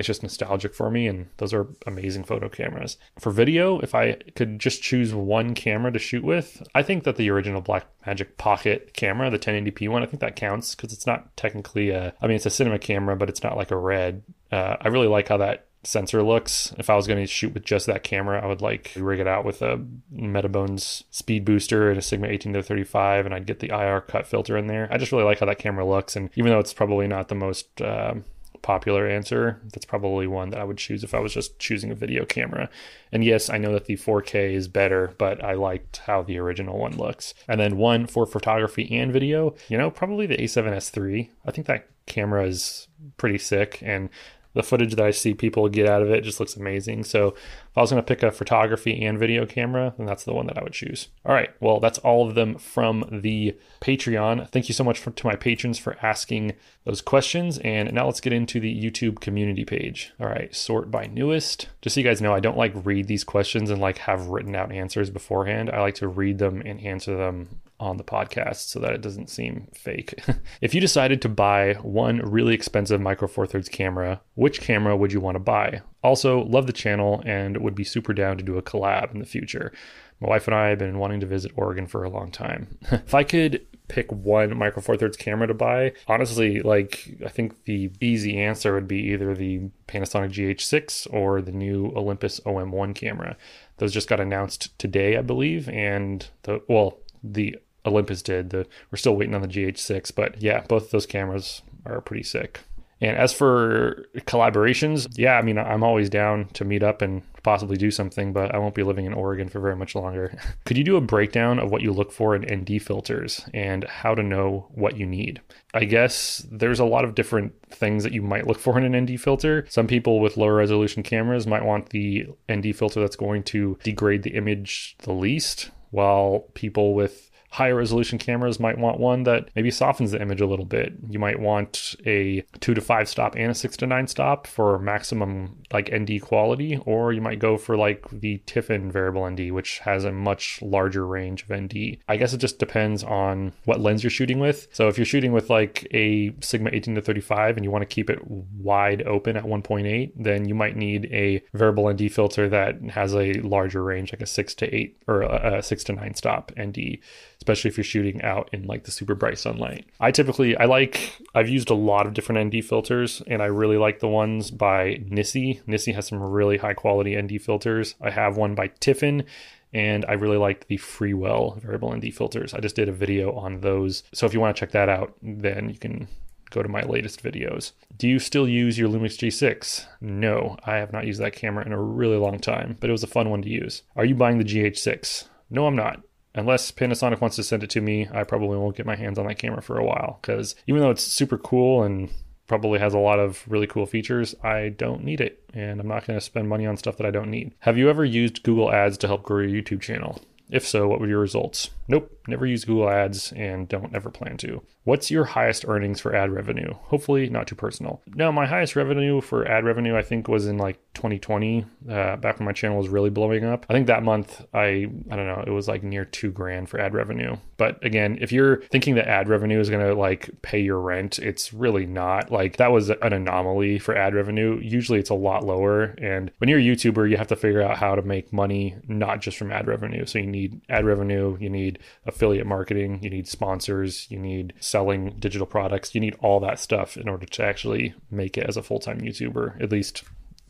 it's 0.00 0.06
just 0.06 0.22
nostalgic 0.22 0.74
for 0.74 0.90
me 0.90 1.06
and 1.06 1.28
those 1.36 1.52
are 1.52 1.68
amazing 1.86 2.24
photo 2.24 2.48
cameras 2.48 2.96
for 3.18 3.30
video 3.30 3.78
if 3.80 3.94
i 3.94 4.14
could 4.34 4.58
just 4.58 4.82
choose 4.82 5.14
one 5.14 5.54
camera 5.54 5.92
to 5.92 5.98
shoot 5.98 6.24
with 6.24 6.62
i 6.74 6.82
think 6.82 7.04
that 7.04 7.16
the 7.16 7.30
original 7.30 7.62
blackmagic 7.62 8.36
pocket 8.38 8.92
camera 8.94 9.30
the 9.30 9.38
1080p 9.38 9.88
one 9.88 10.02
i 10.02 10.06
think 10.06 10.20
that 10.20 10.34
counts 10.34 10.74
because 10.74 10.92
it's 10.92 11.06
not 11.06 11.36
technically 11.36 11.90
a 11.90 12.14
i 12.20 12.26
mean 12.26 12.36
it's 12.36 12.46
a 12.46 12.50
cinema 12.50 12.78
camera 12.78 13.14
but 13.14 13.28
it's 13.28 13.42
not 13.42 13.56
like 13.56 13.70
a 13.70 13.76
red 13.76 14.22
uh, 14.50 14.76
i 14.80 14.88
really 14.88 15.06
like 15.06 15.28
how 15.28 15.36
that 15.36 15.66
sensor 15.82 16.22
looks. 16.22 16.74
If 16.78 16.90
I 16.90 16.96
was 16.96 17.06
going 17.06 17.20
to 17.20 17.26
shoot 17.26 17.54
with 17.54 17.64
just 17.64 17.86
that 17.86 18.02
camera, 18.02 18.42
I 18.42 18.46
would 18.46 18.60
like 18.60 18.92
rig 18.96 19.20
it 19.20 19.26
out 19.26 19.44
with 19.44 19.62
a 19.62 19.84
Metabones 20.14 21.04
speed 21.10 21.44
booster 21.44 21.88
and 21.88 21.98
a 21.98 22.02
Sigma 22.02 22.28
18 22.28 22.52
to 22.54 22.62
35, 22.62 23.26
and 23.26 23.34
I'd 23.34 23.46
get 23.46 23.60
the 23.60 23.70
IR 23.70 24.02
cut 24.02 24.26
filter 24.26 24.56
in 24.56 24.66
there. 24.66 24.88
I 24.90 24.98
just 24.98 25.12
really 25.12 25.24
like 25.24 25.40
how 25.40 25.46
that 25.46 25.58
camera 25.58 25.86
looks, 25.86 26.16
and 26.16 26.30
even 26.34 26.52
though 26.52 26.58
it's 26.58 26.74
probably 26.74 27.06
not 27.06 27.28
the 27.28 27.34
most 27.34 27.80
um, 27.80 28.24
popular 28.62 29.06
answer. 29.06 29.60
That's 29.72 29.86
probably 29.86 30.26
one 30.26 30.50
that 30.50 30.60
I 30.60 30.64
would 30.64 30.78
choose 30.78 31.02
if 31.04 31.14
I 31.14 31.20
was 31.20 31.34
just 31.34 31.58
choosing 31.58 31.90
a 31.90 31.94
video 31.94 32.24
camera. 32.24 32.68
And 33.12 33.24
yes, 33.24 33.50
I 33.50 33.58
know 33.58 33.72
that 33.72 33.86
the 33.86 33.96
4K 33.96 34.52
is 34.52 34.68
better, 34.68 35.14
but 35.18 35.42
I 35.42 35.54
liked 35.54 35.98
how 35.98 36.22
the 36.22 36.38
original 36.38 36.78
one 36.78 36.96
looks. 36.96 37.34
And 37.48 37.60
then 37.60 37.76
one 37.76 38.06
for 38.06 38.26
photography 38.26 38.88
and 38.98 39.12
video, 39.12 39.54
you 39.68 39.78
know, 39.78 39.90
probably 39.90 40.26
the 40.26 40.36
A7S 40.36 40.96
III. 40.96 41.30
I 41.44 41.50
think 41.50 41.66
that 41.66 41.88
camera 42.06 42.44
is 42.44 42.88
pretty 43.16 43.38
sick 43.38 43.80
and 43.82 44.10
the 44.54 44.62
footage 44.62 44.94
that 44.94 45.04
I 45.04 45.10
see 45.10 45.34
people 45.34 45.68
get 45.68 45.88
out 45.88 46.02
of 46.02 46.10
it 46.10 46.22
just 46.22 46.40
looks 46.40 46.56
amazing. 46.56 47.04
So 47.04 47.28
if 47.28 47.76
I 47.76 47.80
was 47.80 47.90
going 47.90 48.02
to 48.02 48.06
pick 48.06 48.22
a 48.22 48.30
photography 48.30 49.04
and 49.04 49.18
video 49.18 49.46
camera, 49.46 49.94
then 49.96 50.06
that's 50.06 50.24
the 50.24 50.32
one 50.32 50.46
that 50.48 50.58
I 50.58 50.62
would 50.62 50.72
choose. 50.72 51.08
All 51.24 51.32
right. 51.32 51.50
Well, 51.60 51.78
that's 51.78 51.98
all 51.98 52.28
of 52.28 52.34
them 52.34 52.58
from 52.58 53.04
the 53.10 53.56
Patreon. 53.80 54.48
Thank 54.48 54.68
you 54.68 54.74
so 54.74 54.84
much 54.84 54.98
for, 54.98 55.10
to 55.10 55.26
my 55.26 55.36
patrons 55.36 55.78
for 55.78 55.96
asking 56.02 56.54
those 56.84 57.00
questions. 57.00 57.58
And 57.58 57.92
now 57.92 58.06
let's 58.06 58.20
get 58.20 58.32
into 58.32 58.58
the 58.58 58.74
YouTube 58.74 59.20
community 59.20 59.64
page. 59.64 60.12
All 60.20 60.26
right. 60.26 60.54
Sort 60.54 60.90
by 60.90 61.06
newest. 61.06 61.68
Just 61.82 61.94
so 61.94 62.00
you 62.00 62.06
guys 62.06 62.20
know, 62.20 62.34
I 62.34 62.40
don't 62.40 62.58
like 62.58 62.72
read 62.84 63.06
these 63.06 63.24
questions 63.24 63.70
and 63.70 63.80
like 63.80 63.98
have 63.98 64.26
written 64.26 64.56
out 64.56 64.72
answers 64.72 65.10
beforehand. 65.10 65.70
I 65.70 65.80
like 65.80 65.96
to 65.96 66.08
read 66.08 66.38
them 66.38 66.62
and 66.64 66.80
answer 66.80 67.16
them 67.16 67.60
on 67.80 67.96
the 67.96 68.04
podcast 68.04 68.68
so 68.68 68.78
that 68.78 68.92
it 68.92 69.00
doesn't 69.00 69.30
seem 69.30 69.66
fake. 69.74 70.14
if 70.60 70.74
you 70.74 70.80
decided 70.80 71.20
to 71.22 71.28
buy 71.28 71.74
one 71.82 72.18
really 72.18 72.54
expensive 72.54 73.00
Micro 73.00 73.26
Four 73.26 73.46
Thirds 73.46 73.68
camera, 73.68 74.20
which 74.34 74.60
camera 74.60 74.96
would 74.96 75.12
you 75.12 75.20
want 75.20 75.34
to 75.34 75.40
buy? 75.40 75.80
Also, 76.04 76.44
love 76.44 76.66
the 76.66 76.72
channel 76.72 77.22
and 77.24 77.56
would 77.56 77.74
be 77.74 77.84
super 77.84 78.12
down 78.12 78.36
to 78.36 78.44
do 78.44 78.58
a 78.58 78.62
collab 78.62 79.12
in 79.12 79.18
the 79.18 79.26
future. 79.26 79.72
My 80.20 80.28
wife 80.28 80.46
and 80.46 80.54
I 80.54 80.68
have 80.68 80.78
been 80.78 80.98
wanting 80.98 81.20
to 81.20 81.26
visit 81.26 81.52
Oregon 81.56 81.86
for 81.86 82.04
a 82.04 82.10
long 82.10 82.30
time. 82.30 82.78
if 82.92 83.14
I 83.14 83.24
could 83.24 83.66
pick 83.88 84.12
one 84.12 84.56
Micro 84.56 84.82
Four 84.82 84.96
Thirds 84.96 85.16
camera 85.16 85.46
to 85.46 85.54
buy, 85.54 85.92
honestly, 86.06 86.60
like 86.60 87.16
I 87.24 87.28
think 87.28 87.64
the 87.64 87.90
easy 88.00 88.38
answer 88.38 88.74
would 88.74 88.86
be 88.86 88.98
either 89.12 89.34
the 89.34 89.70
Panasonic 89.88 90.32
GH6 90.32 91.12
or 91.12 91.40
the 91.40 91.52
new 91.52 91.92
Olympus 91.96 92.40
OM1 92.40 92.94
camera. 92.94 93.36
Those 93.78 93.92
just 93.92 94.08
got 94.08 94.20
announced 94.20 94.78
today, 94.78 95.16
I 95.16 95.22
believe, 95.22 95.68
and 95.70 96.28
the 96.42 96.62
well, 96.68 96.98
the 97.22 97.56
Olympus 97.86 98.22
did. 98.22 98.50
The 98.50 98.66
we're 98.90 98.98
still 98.98 99.16
waiting 99.16 99.34
on 99.34 99.42
the 99.42 99.48
GH6, 99.48 100.14
but 100.14 100.42
yeah, 100.42 100.62
both 100.68 100.90
those 100.90 101.06
cameras 101.06 101.62
are 101.86 102.00
pretty 102.00 102.22
sick. 102.22 102.60
And 103.00 103.16
as 103.16 103.32
for 103.32 104.04
collaborations, 104.18 105.08
yeah, 105.16 105.38
I 105.38 105.42
mean, 105.42 105.58
I'm 105.58 105.82
always 105.82 106.10
down 106.10 106.48
to 106.52 106.66
meet 106.66 106.82
up 106.82 107.00
and 107.00 107.22
possibly 107.42 107.78
do 107.78 107.90
something, 107.90 108.34
but 108.34 108.54
I 108.54 108.58
won't 108.58 108.74
be 108.74 108.82
living 108.82 109.06
in 109.06 109.14
Oregon 109.14 109.48
for 109.48 109.58
very 109.58 109.76
much 109.76 109.94
longer. 109.94 110.36
Could 110.66 110.76
you 110.76 110.84
do 110.84 110.96
a 110.96 111.00
breakdown 111.00 111.58
of 111.58 111.70
what 111.70 111.80
you 111.80 111.92
look 111.92 112.12
for 112.12 112.36
in 112.36 112.42
ND 112.42 112.82
filters 112.82 113.42
and 113.54 113.84
how 113.84 114.14
to 114.14 114.22
know 114.22 114.68
what 114.72 114.98
you 114.98 115.06
need? 115.06 115.40
I 115.72 115.84
guess 115.84 116.46
there's 116.50 116.80
a 116.80 116.84
lot 116.84 117.04
of 117.04 117.14
different 117.14 117.54
things 117.70 118.02
that 118.04 118.12
you 118.12 118.20
might 118.20 118.46
look 118.46 118.58
for 118.58 118.76
in 118.76 118.84
an 118.84 119.04
ND 119.04 119.18
filter. 119.18 119.64
Some 119.70 119.86
people 119.86 120.20
with 120.20 120.36
lower 120.36 120.54
resolution 120.54 121.02
cameras 121.02 121.46
might 121.46 121.64
want 121.64 121.90
the 121.90 122.26
ND 122.52 122.76
filter 122.76 123.00
that's 123.00 123.16
going 123.16 123.44
to 123.44 123.78
degrade 123.82 124.24
the 124.24 124.36
image 124.36 124.96
the 124.98 125.12
least, 125.12 125.70
while 125.90 126.44
people 126.54 126.94
with 126.94 127.29
higher 127.50 127.74
resolution 127.74 128.18
cameras 128.18 128.60
might 128.60 128.78
want 128.78 129.00
one 129.00 129.24
that 129.24 129.48
maybe 129.56 129.70
softens 129.70 130.12
the 130.12 130.22
image 130.22 130.40
a 130.40 130.46
little 130.46 130.64
bit. 130.64 130.94
You 131.08 131.18
might 131.18 131.40
want 131.40 131.96
a 132.06 132.42
two 132.60 132.74
to 132.74 132.80
five 132.80 133.08
stop 133.08 133.34
and 133.34 133.50
a 133.50 133.54
six 133.54 133.76
to 133.78 133.86
nine 133.86 134.06
stop 134.06 134.46
for 134.46 134.78
maximum 134.78 135.60
like 135.72 135.92
ND 135.92 136.22
quality, 136.22 136.78
or 136.86 137.12
you 137.12 137.20
might 137.20 137.40
go 137.40 137.56
for 137.56 137.76
like 137.76 138.08
the 138.10 138.38
Tiffen 138.46 138.90
variable 138.92 139.28
ND, 139.28 139.50
which 139.50 139.80
has 139.80 140.04
a 140.04 140.12
much 140.12 140.62
larger 140.62 141.06
range 141.06 141.44
of 141.44 141.60
ND. 141.60 141.98
I 142.08 142.16
guess 142.16 142.32
it 142.32 142.38
just 142.38 142.58
depends 142.58 143.02
on 143.02 143.52
what 143.64 143.80
lens 143.80 144.04
you're 144.04 144.10
shooting 144.10 144.38
with. 144.38 144.68
So 144.72 144.88
if 144.88 144.96
you're 144.96 145.04
shooting 145.04 145.32
with 145.32 145.50
like 145.50 145.86
a 145.92 146.32
Sigma 146.40 146.70
18 146.72 146.94
to 146.94 147.02
35 147.02 147.56
and 147.56 147.64
you 147.64 147.70
want 147.70 147.82
to 147.82 147.94
keep 147.94 148.10
it 148.10 148.20
wide 148.26 149.02
open 149.02 149.36
at 149.36 149.44
1.8, 149.44 150.12
then 150.16 150.46
you 150.46 150.54
might 150.54 150.76
need 150.76 151.06
a 151.06 151.42
variable 151.52 151.92
ND 151.92 152.12
filter 152.12 152.48
that 152.48 152.80
has 152.90 153.14
a 153.14 153.32
larger 153.34 153.82
range, 153.82 154.12
like 154.12 154.22
a 154.22 154.26
six 154.26 154.54
to 154.56 154.74
eight 154.74 155.02
or 155.08 155.22
a 155.22 155.62
six 155.62 155.82
to 155.84 155.92
nine 155.92 156.14
stop 156.14 156.52
ND 156.60 156.98
especially 157.40 157.70
if 157.70 157.78
you're 157.78 157.84
shooting 157.84 158.20
out 158.22 158.50
in 158.52 158.66
like 158.66 158.84
the 158.84 158.90
super 158.90 159.14
bright 159.14 159.38
sunlight. 159.38 159.86
I 159.98 160.10
typically 160.10 160.56
I 160.56 160.66
like 160.66 161.18
I've 161.34 161.48
used 161.48 161.70
a 161.70 161.74
lot 161.74 162.06
of 162.06 162.12
different 162.12 162.54
ND 162.54 162.62
filters 162.64 163.22
and 163.26 163.42
I 163.42 163.46
really 163.46 163.78
like 163.78 164.00
the 164.00 164.08
ones 164.08 164.50
by 164.50 165.00
NiSi. 165.08 165.62
NiSi 165.64 165.94
has 165.94 166.06
some 166.06 166.22
really 166.22 166.58
high 166.58 166.74
quality 166.74 167.20
ND 167.20 167.40
filters. 167.40 167.94
I 168.00 168.10
have 168.10 168.36
one 168.36 168.54
by 168.54 168.68
Tiffen 168.68 169.24
and 169.72 170.04
I 170.06 170.12
really 170.14 170.36
like 170.36 170.66
the 170.66 170.76
Freewell 170.76 171.60
variable 171.62 171.94
ND 171.94 172.12
filters. 172.14 172.52
I 172.52 172.60
just 172.60 172.76
did 172.76 172.88
a 172.90 172.92
video 172.92 173.32
on 173.32 173.60
those. 173.60 174.02
So 174.12 174.26
if 174.26 174.34
you 174.34 174.40
want 174.40 174.54
to 174.54 174.60
check 174.60 174.72
that 174.72 174.90
out, 174.90 175.14
then 175.22 175.70
you 175.70 175.78
can 175.78 176.08
go 176.50 176.62
to 176.62 176.68
my 176.68 176.82
latest 176.82 177.22
videos. 177.22 177.72
Do 177.96 178.08
you 178.08 178.18
still 178.18 178.48
use 178.48 178.76
your 178.76 178.88
Lumix 178.88 179.16
G6? 179.16 179.86
No, 180.00 180.56
I 180.64 180.76
have 180.76 180.92
not 180.92 181.06
used 181.06 181.20
that 181.20 181.32
camera 181.32 181.64
in 181.64 181.72
a 181.72 181.80
really 181.80 182.16
long 182.16 182.38
time, 182.38 182.76
but 182.80 182.90
it 182.90 182.92
was 182.92 183.04
a 183.04 183.06
fun 183.06 183.30
one 183.30 183.42
to 183.42 183.48
use. 183.48 183.82
Are 183.96 184.04
you 184.04 184.14
buying 184.14 184.38
the 184.38 184.44
GH6? 184.44 185.28
No, 185.48 185.66
I'm 185.66 185.76
not 185.76 186.02
unless 186.34 186.70
Panasonic 186.70 187.20
wants 187.20 187.36
to 187.36 187.42
send 187.42 187.62
it 187.62 187.70
to 187.70 187.80
me, 187.80 188.08
I 188.12 188.24
probably 188.24 188.58
won't 188.58 188.76
get 188.76 188.86
my 188.86 188.96
hands 188.96 189.18
on 189.18 189.26
that 189.26 189.38
camera 189.38 189.62
for 189.62 189.78
a 189.78 189.84
while 189.84 190.18
because 190.20 190.54
even 190.66 190.80
though 190.80 190.90
it's 190.90 191.04
super 191.04 191.38
cool 191.38 191.82
and 191.82 192.10
probably 192.46 192.80
has 192.80 192.94
a 192.94 192.98
lot 192.98 193.20
of 193.20 193.44
really 193.46 193.66
cool 193.66 193.86
features, 193.86 194.34
I 194.42 194.70
don't 194.70 195.04
need 195.04 195.20
it 195.20 195.42
and 195.54 195.80
I'm 195.80 195.88
not 195.88 196.06
going 196.06 196.18
to 196.18 196.24
spend 196.24 196.48
money 196.48 196.66
on 196.66 196.76
stuff 196.76 196.96
that 196.96 197.06
I 197.06 197.10
don't 197.10 197.30
need. 197.30 197.52
Have 197.60 197.78
you 197.78 197.88
ever 197.88 198.04
used 198.04 198.42
Google 198.42 198.72
Ads 198.72 198.98
to 198.98 199.06
help 199.06 199.22
grow 199.22 199.40
your 199.40 199.62
YouTube 199.62 199.80
channel? 199.80 200.20
If 200.50 200.66
so, 200.66 200.88
what 200.88 201.00
were 201.00 201.08
your 201.08 201.20
results? 201.20 201.70
Nope, 201.88 202.10
never 202.28 202.46
use 202.46 202.64
Google 202.64 202.88
Ads 202.88 203.32
and 203.32 203.68
don't 203.68 203.94
ever 203.94 204.10
plan 204.10 204.36
to. 204.38 204.62
What's 204.84 205.10
your 205.10 205.24
highest 205.24 205.64
earnings 205.66 206.00
for 206.00 206.14
ad 206.14 206.30
revenue? 206.30 206.72
Hopefully, 206.82 207.28
not 207.28 207.48
too 207.48 207.56
personal. 207.56 208.00
No, 208.14 208.30
my 208.30 208.46
highest 208.46 208.76
revenue 208.76 209.20
for 209.20 209.46
ad 209.46 209.64
revenue, 209.64 209.96
I 209.96 210.02
think, 210.02 210.28
was 210.28 210.46
in 210.46 210.56
like 210.56 210.78
2020, 210.94 211.66
uh, 211.88 212.16
back 212.16 212.38
when 212.38 212.46
my 212.46 212.52
channel 212.52 212.78
was 212.78 212.88
really 212.88 213.10
blowing 213.10 213.44
up. 213.44 213.66
I 213.68 213.72
think 213.72 213.88
that 213.88 214.04
month, 214.04 214.44
I 214.54 214.86
I 215.10 215.16
don't 215.16 215.26
know, 215.26 215.44
it 215.46 215.50
was 215.50 215.68
like 215.68 215.82
near 215.82 216.04
two 216.04 216.30
grand 216.30 216.68
for 216.68 216.80
ad 216.80 216.94
revenue. 216.94 217.36
But 217.56 217.84
again, 217.84 218.18
if 218.20 218.32
you're 218.32 218.62
thinking 218.62 218.94
that 218.94 219.08
ad 219.08 219.28
revenue 219.28 219.60
is 219.60 219.68
gonna 219.68 219.94
like 219.94 220.30
pay 220.42 220.60
your 220.60 220.80
rent, 220.80 221.18
it's 221.18 221.52
really 221.52 221.86
not. 221.86 222.30
Like 222.30 222.56
that 222.56 222.70
was 222.70 222.90
an 222.90 223.12
anomaly 223.12 223.80
for 223.80 223.96
ad 223.96 224.14
revenue. 224.14 224.60
Usually, 224.62 224.98
it's 225.00 225.10
a 225.10 225.14
lot 225.14 225.44
lower. 225.44 225.94
And 225.98 226.30
when 226.38 226.48
you're 226.48 226.58
a 226.58 226.62
YouTuber, 226.62 227.10
you 227.10 227.16
have 227.16 227.28
to 227.28 227.36
figure 227.36 227.62
out 227.62 227.78
how 227.78 227.96
to 227.96 228.02
make 228.02 228.32
money 228.32 228.76
not 228.86 229.20
just 229.20 229.36
from 229.36 229.52
ad 229.52 229.66
revenue. 229.66 230.06
So 230.06 230.18
you 230.18 230.26
need 230.26 230.39
ad 230.68 230.84
revenue, 230.84 231.36
you 231.40 231.50
need 231.50 231.78
affiliate 232.06 232.46
marketing, 232.46 233.02
you 233.02 233.10
need 233.10 233.28
sponsors, 233.28 234.06
you 234.10 234.18
need 234.18 234.54
selling 234.60 235.16
digital 235.18 235.46
products, 235.46 235.94
you 235.94 236.00
need 236.00 236.16
all 236.20 236.40
that 236.40 236.58
stuff 236.58 236.96
in 236.96 237.08
order 237.08 237.26
to 237.26 237.44
actually 237.44 237.94
make 238.10 238.38
it 238.38 238.46
as 238.46 238.56
a 238.56 238.62
full 238.62 238.78
time 238.78 239.00
YouTuber. 239.00 239.60
At 239.62 239.72
least 239.72 240.04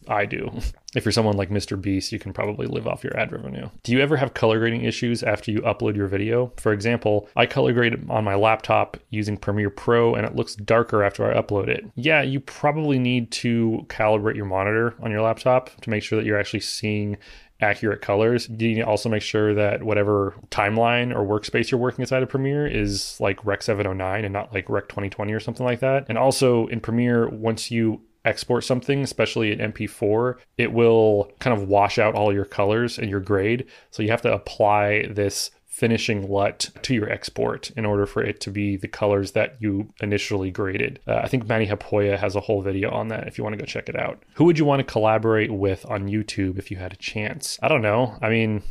I 0.08 0.26
do. 0.26 0.50
If 0.92 1.04
you're 1.04 1.12
someone 1.12 1.36
like 1.36 1.50
Mr. 1.50 1.80
Beast, 1.80 2.10
you 2.10 2.18
can 2.18 2.32
probably 2.32 2.66
live 2.66 2.88
off 2.88 3.04
your 3.04 3.16
ad 3.16 3.30
revenue. 3.30 3.68
Do 3.84 3.92
you 3.92 4.00
ever 4.00 4.16
have 4.16 4.34
color 4.34 4.58
grading 4.58 4.82
issues 4.82 5.22
after 5.22 5.52
you 5.52 5.60
upload 5.60 5.94
your 5.94 6.08
video? 6.08 6.52
For 6.56 6.72
example, 6.72 7.28
I 7.36 7.46
color 7.46 7.72
grade 7.72 8.10
on 8.10 8.24
my 8.24 8.34
laptop 8.34 8.96
using 9.10 9.36
Premiere 9.36 9.70
Pro 9.70 10.16
and 10.16 10.26
it 10.26 10.34
looks 10.34 10.56
darker 10.56 11.04
after 11.04 11.24
I 11.24 11.40
upload 11.40 11.68
it. 11.68 11.84
Yeah, 11.94 12.22
you 12.22 12.40
probably 12.40 12.98
need 12.98 13.30
to 13.30 13.86
calibrate 13.86 14.34
your 14.34 14.46
monitor 14.46 14.96
on 15.00 15.12
your 15.12 15.20
laptop 15.20 15.70
to 15.82 15.90
make 15.90 16.02
sure 16.02 16.18
that 16.18 16.26
you're 16.26 16.40
actually 16.40 16.58
seeing 16.58 17.16
accurate 17.60 18.00
colors. 18.02 18.48
You 18.48 18.68
need 18.68 18.74
to 18.76 18.86
also 18.86 19.08
make 19.08 19.22
sure 19.22 19.54
that 19.54 19.82
whatever 19.82 20.34
timeline 20.50 21.14
or 21.14 21.24
workspace 21.24 21.70
you're 21.70 21.80
working 21.80 22.02
inside 22.02 22.22
of 22.22 22.28
Premiere 22.28 22.66
is 22.66 23.18
like 23.20 23.44
Rec 23.44 23.62
709 23.62 24.24
and 24.24 24.32
not 24.32 24.52
like 24.52 24.68
Rec 24.68 24.88
2020 24.88 25.32
or 25.32 25.40
something 25.40 25.66
like 25.66 25.80
that. 25.80 26.06
And 26.08 26.18
also 26.18 26.66
in 26.68 26.80
Premiere, 26.80 27.28
once 27.28 27.70
you 27.70 28.02
export 28.24 28.64
something, 28.64 29.02
especially 29.02 29.52
in 29.52 29.72
MP4, 29.72 30.36
it 30.58 30.72
will 30.72 31.32
kind 31.38 31.58
of 31.58 31.68
wash 31.68 31.98
out 31.98 32.14
all 32.14 32.32
your 32.32 32.44
colors 32.44 32.98
and 32.98 33.08
your 33.08 33.20
grade. 33.20 33.66
So 33.90 34.02
you 34.02 34.10
have 34.10 34.22
to 34.22 34.32
apply 34.32 35.06
this 35.10 35.50
finishing 35.80 36.28
LUT 36.28 36.68
to 36.82 36.94
your 36.94 37.08
export 37.08 37.70
in 37.70 37.86
order 37.86 38.04
for 38.04 38.22
it 38.22 38.38
to 38.38 38.50
be 38.50 38.76
the 38.76 38.86
colors 38.86 39.32
that 39.32 39.56
you 39.60 39.88
initially 40.02 40.50
graded. 40.50 41.00
Uh, 41.06 41.14
I 41.16 41.26
think 41.26 41.48
Matti 41.48 41.66
Haapoja 41.66 42.18
has 42.18 42.36
a 42.36 42.40
whole 42.40 42.60
video 42.60 42.90
on 42.90 43.08
that 43.08 43.26
if 43.26 43.38
you 43.38 43.44
want 43.44 43.54
to 43.54 43.58
go 43.58 43.64
check 43.64 43.88
it 43.88 43.96
out. 43.96 44.22
Who 44.34 44.44
would 44.44 44.58
you 44.58 44.66
want 44.66 44.80
to 44.80 44.84
collaborate 44.84 45.50
with 45.50 45.86
on 45.86 46.06
YouTube 46.06 46.58
if 46.58 46.70
you 46.70 46.76
had 46.76 46.92
a 46.92 46.96
chance? 46.96 47.58
I 47.62 47.68
don't 47.68 47.80
know. 47.80 48.18
I 48.20 48.28
mean, 48.28 48.62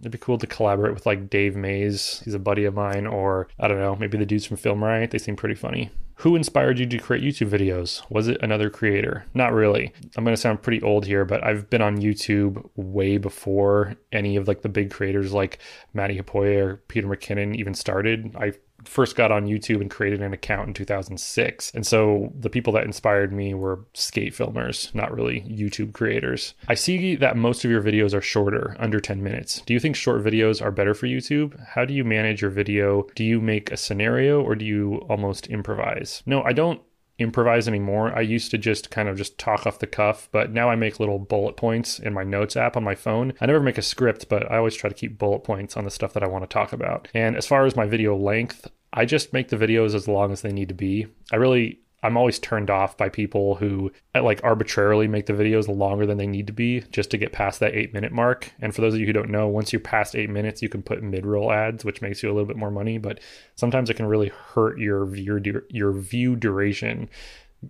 It'd 0.00 0.12
be 0.12 0.18
cool 0.18 0.38
to 0.38 0.46
collaborate 0.46 0.94
with 0.94 1.06
like 1.06 1.30
Dave 1.30 1.56
Mays. 1.56 2.20
He's 2.24 2.34
a 2.34 2.38
buddy 2.38 2.64
of 2.64 2.74
mine, 2.74 3.06
or 3.06 3.48
I 3.58 3.68
don't 3.68 3.78
know, 3.78 3.96
maybe 3.96 4.18
the 4.18 4.26
dudes 4.26 4.46
from 4.46 4.56
Film 4.56 4.82
Riot. 4.82 5.10
They 5.10 5.18
seem 5.18 5.36
pretty 5.36 5.54
funny. 5.54 5.90
Who 6.20 6.34
inspired 6.34 6.78
you 6.78 6.86
to 6.86 6.98
create 6.98 7.22
YouTube 7.22 7.50
videos? 7.50 8.02
Was 8.10 8.26
it 8.26 8.38
another 8.40 8.70
creator? 8.70 9.26
Not 9.34 9.52
really. 9.52 9.92
I'm 10.16 10.24
going 10.24 10.34
to 10.34 10.40
sound 10.40 10.62
pretty 10.62 10.80
old 10.80 11.04
here, 11.04 11.26
but 11.26 11.44
I've 11.44 11.68
been 11.68 11.82
on 11.82 11.98
YouTube 11.98 12.66
way 12.74 13.18
before 13.18 13.96
any 14.12 14.36
of 14.36 14.48
like 14.48 14.62
the 14.62 14.70
big 14.70 14.90
creators 14.90 15.34
like 15.34 15.58
Matti 15.92 16.18
Haapoja 16.18 16.56
or 16.56 16.76
Peter 16.88 17.06
McKinnon 17.06 17.54
even 17.54 17.74
started. 17.74 18.34
I 18.34 18.52
first 18.84 19.16
got 19.16 19.32
on 19.32 19.46
YouTube 19.46 19.80
and 19.80 19.90
created 19.90 20.22
an 20.22 20.32
account 20.32 20.68
in 20.68 20.74
2006. 20.74 21.72
And 21.74 21.86
so 21.86 22.32
the 22.38 22.50
people 22.50 22.72
that 22.74 22.84
inspired 22.84 23.32
me 23.32 23.54
were 23.54 23.84
skate 23.94 24.34
filmers, 24.34 24.94
not 24.94 25.12
really 25.12 25.42
YouTube 25.42 25.92
creators. 25.92 26.54
I 26.68 26.74
see 26.74 27.16
that 27.16 27.36
most 27.36 27.64
of 27.64 27.70
your 27.70 27.82
videos 27.82 28.14
are 28.14 28.20
shorter, 28.20 28.76
under 28.78 29.00
10 29.00 29.22
minutes. 29.22 29.62
Do 29.66 29.74
you 29.74 29.80
think 29.80 29.96
short 29.96 30.22
videos 30.22 30.62
are 30.62 30.70
better 30.70 30.94
for 30.94 31.06
YouTube? 31.06 31.58
How 31.66 31.84
do 31.84 31.94
you 31.94 32.04
manage 32.04 32.42
your 32.42 32.50
video? 32.50 33.06
Do 33.14 33.24
you 33.24 33.40
make 33.40 33.70
a 33.70 33.76
scenario 33.76 34.42
or 34.42 34.54
do 34.54 34.64
you 34.64 34.96
almost 35.08 35.46
improvise? 35.48 36.22
No, 36.26 36.42
I 36.42 36.52
don't 36.52 36.80
improvise 37.18 37.66
anymore. 37.66 38.16
I 38.16 38.20
used 38.20 38.50
to 38.50 38.58
just 38.58 38.90
kind 38.90 39.08
of 39.08 39.16
just 39.16 39.38
talk 39.38 39.66
off 39.66 39.78
the 39.78 39.86
cuff, 39.86 40.28
but 40.32 40.52
now 40.52 40.68
I 40.68 40.76
make 40.76 41.00
little 41.00 41.18
bullet 41.18 41.56
points 41.56 41.98
in 41.98 42.12
my 42.12 42.24
notes 42.24 42.56
app 42.56 42.76
on 42.76 42.84
my 42.84 42.94
phone. 42.94 43.32
I 43.40 43.46
never 43.46 43.60
make 43.60 43.78
a 43.78 43.82
script, 43.82 44.28
but 44.28 44.50
I 44.50 44.58
always 44.58 44.74
try 44.74 44.88
to 44.88 44.94
keep 44.94 45.18
bullet 45.18 45.40
points 45.40 45.76
on 45.76 45.84
the 45.84 45.90
stuff 45.90 46.12
that 46.12 46.22
I 46.22 46.28
want 46.28 46.44
to 46.44 46.52
talk 46.52 46.72
about. 46.72 47.08
And 47.14 47.36
as 47.36 47.46
far 47.46 47.64
as 47.64 47.76
my 47.76 47.86
video 47.86 48.16
length, 48.16 48.70
I 48.92 49.04
just 49.04 49.32
make 49.32 49.48
the 49.48 49.56
videos 49.56 49.94
as 49.94 50.08
long 50.08 50.32
as 50.32 50.42
they 50.42 50.52
need 50.52 50.68
to 50.68 50.74
be. 50.74 51.06
I 51.32 51.36
really 51.36 51.80
I'm 52.06 52.16
always 52.16 52.38
turned 52.38 52.70
off 52.70 52.96
by 52.96 53.08
people 53.08 53.56
who 53.56 53.90
uh, 54.14 54.22
like 54.22 54.42
arbitrarily 54.44 55.08
make 55.08 55.26
the 55.26 55.32
videos 55.32 55.66
longer 55.68 56.06
than 56.06 56.18
they 56.18 56.26
need 56.26 56.46
to 56.46 56.52
be 56.52 56.82
just 56.92 57.10
to 57.10 57.18
get 57.18 57.32
past 57.32 57.58
that 57.60 57.74
eight 57.74 57.92
minute 57.92 58.12
mark. 58.12 58.52
And 58.60 58.72
for 58.72 58.80
those 58.80 58.94
of 58.94 59.00
you 59.00 59.06
who 59.06 59.12
don't 59.12 59.30
know, 59.30 59.48
once 59.48 59.72
you're 59.72 59.80
past 59.80 60.14
eight 60.14 60.30
minutes, 60.30 60.62
you 60.62 60.68
can 60.68 60.82
put 60.82 61.02
mid 61.02 61.26
roll 61.26 61.50
ads, 61.50 61.84
which 61.84 62.02
makes 62.02 62.22
you 62.22 62.30
a 62.30 62.32
little 62.32 62.46
bit 62.46 62.56
more 62.56 62.70
money. 62.70 62.98
But 62.98 63.18
sometimes 63.56 63.90
it 63.90 63.94
can 63.94 64.06
really 64.06 64.28
hurt 64.28 64.78
your 64.78 65.04
view 65.04 65.62
your 65.68 65.92
view 65.92 66.36
duration 66.36 67.08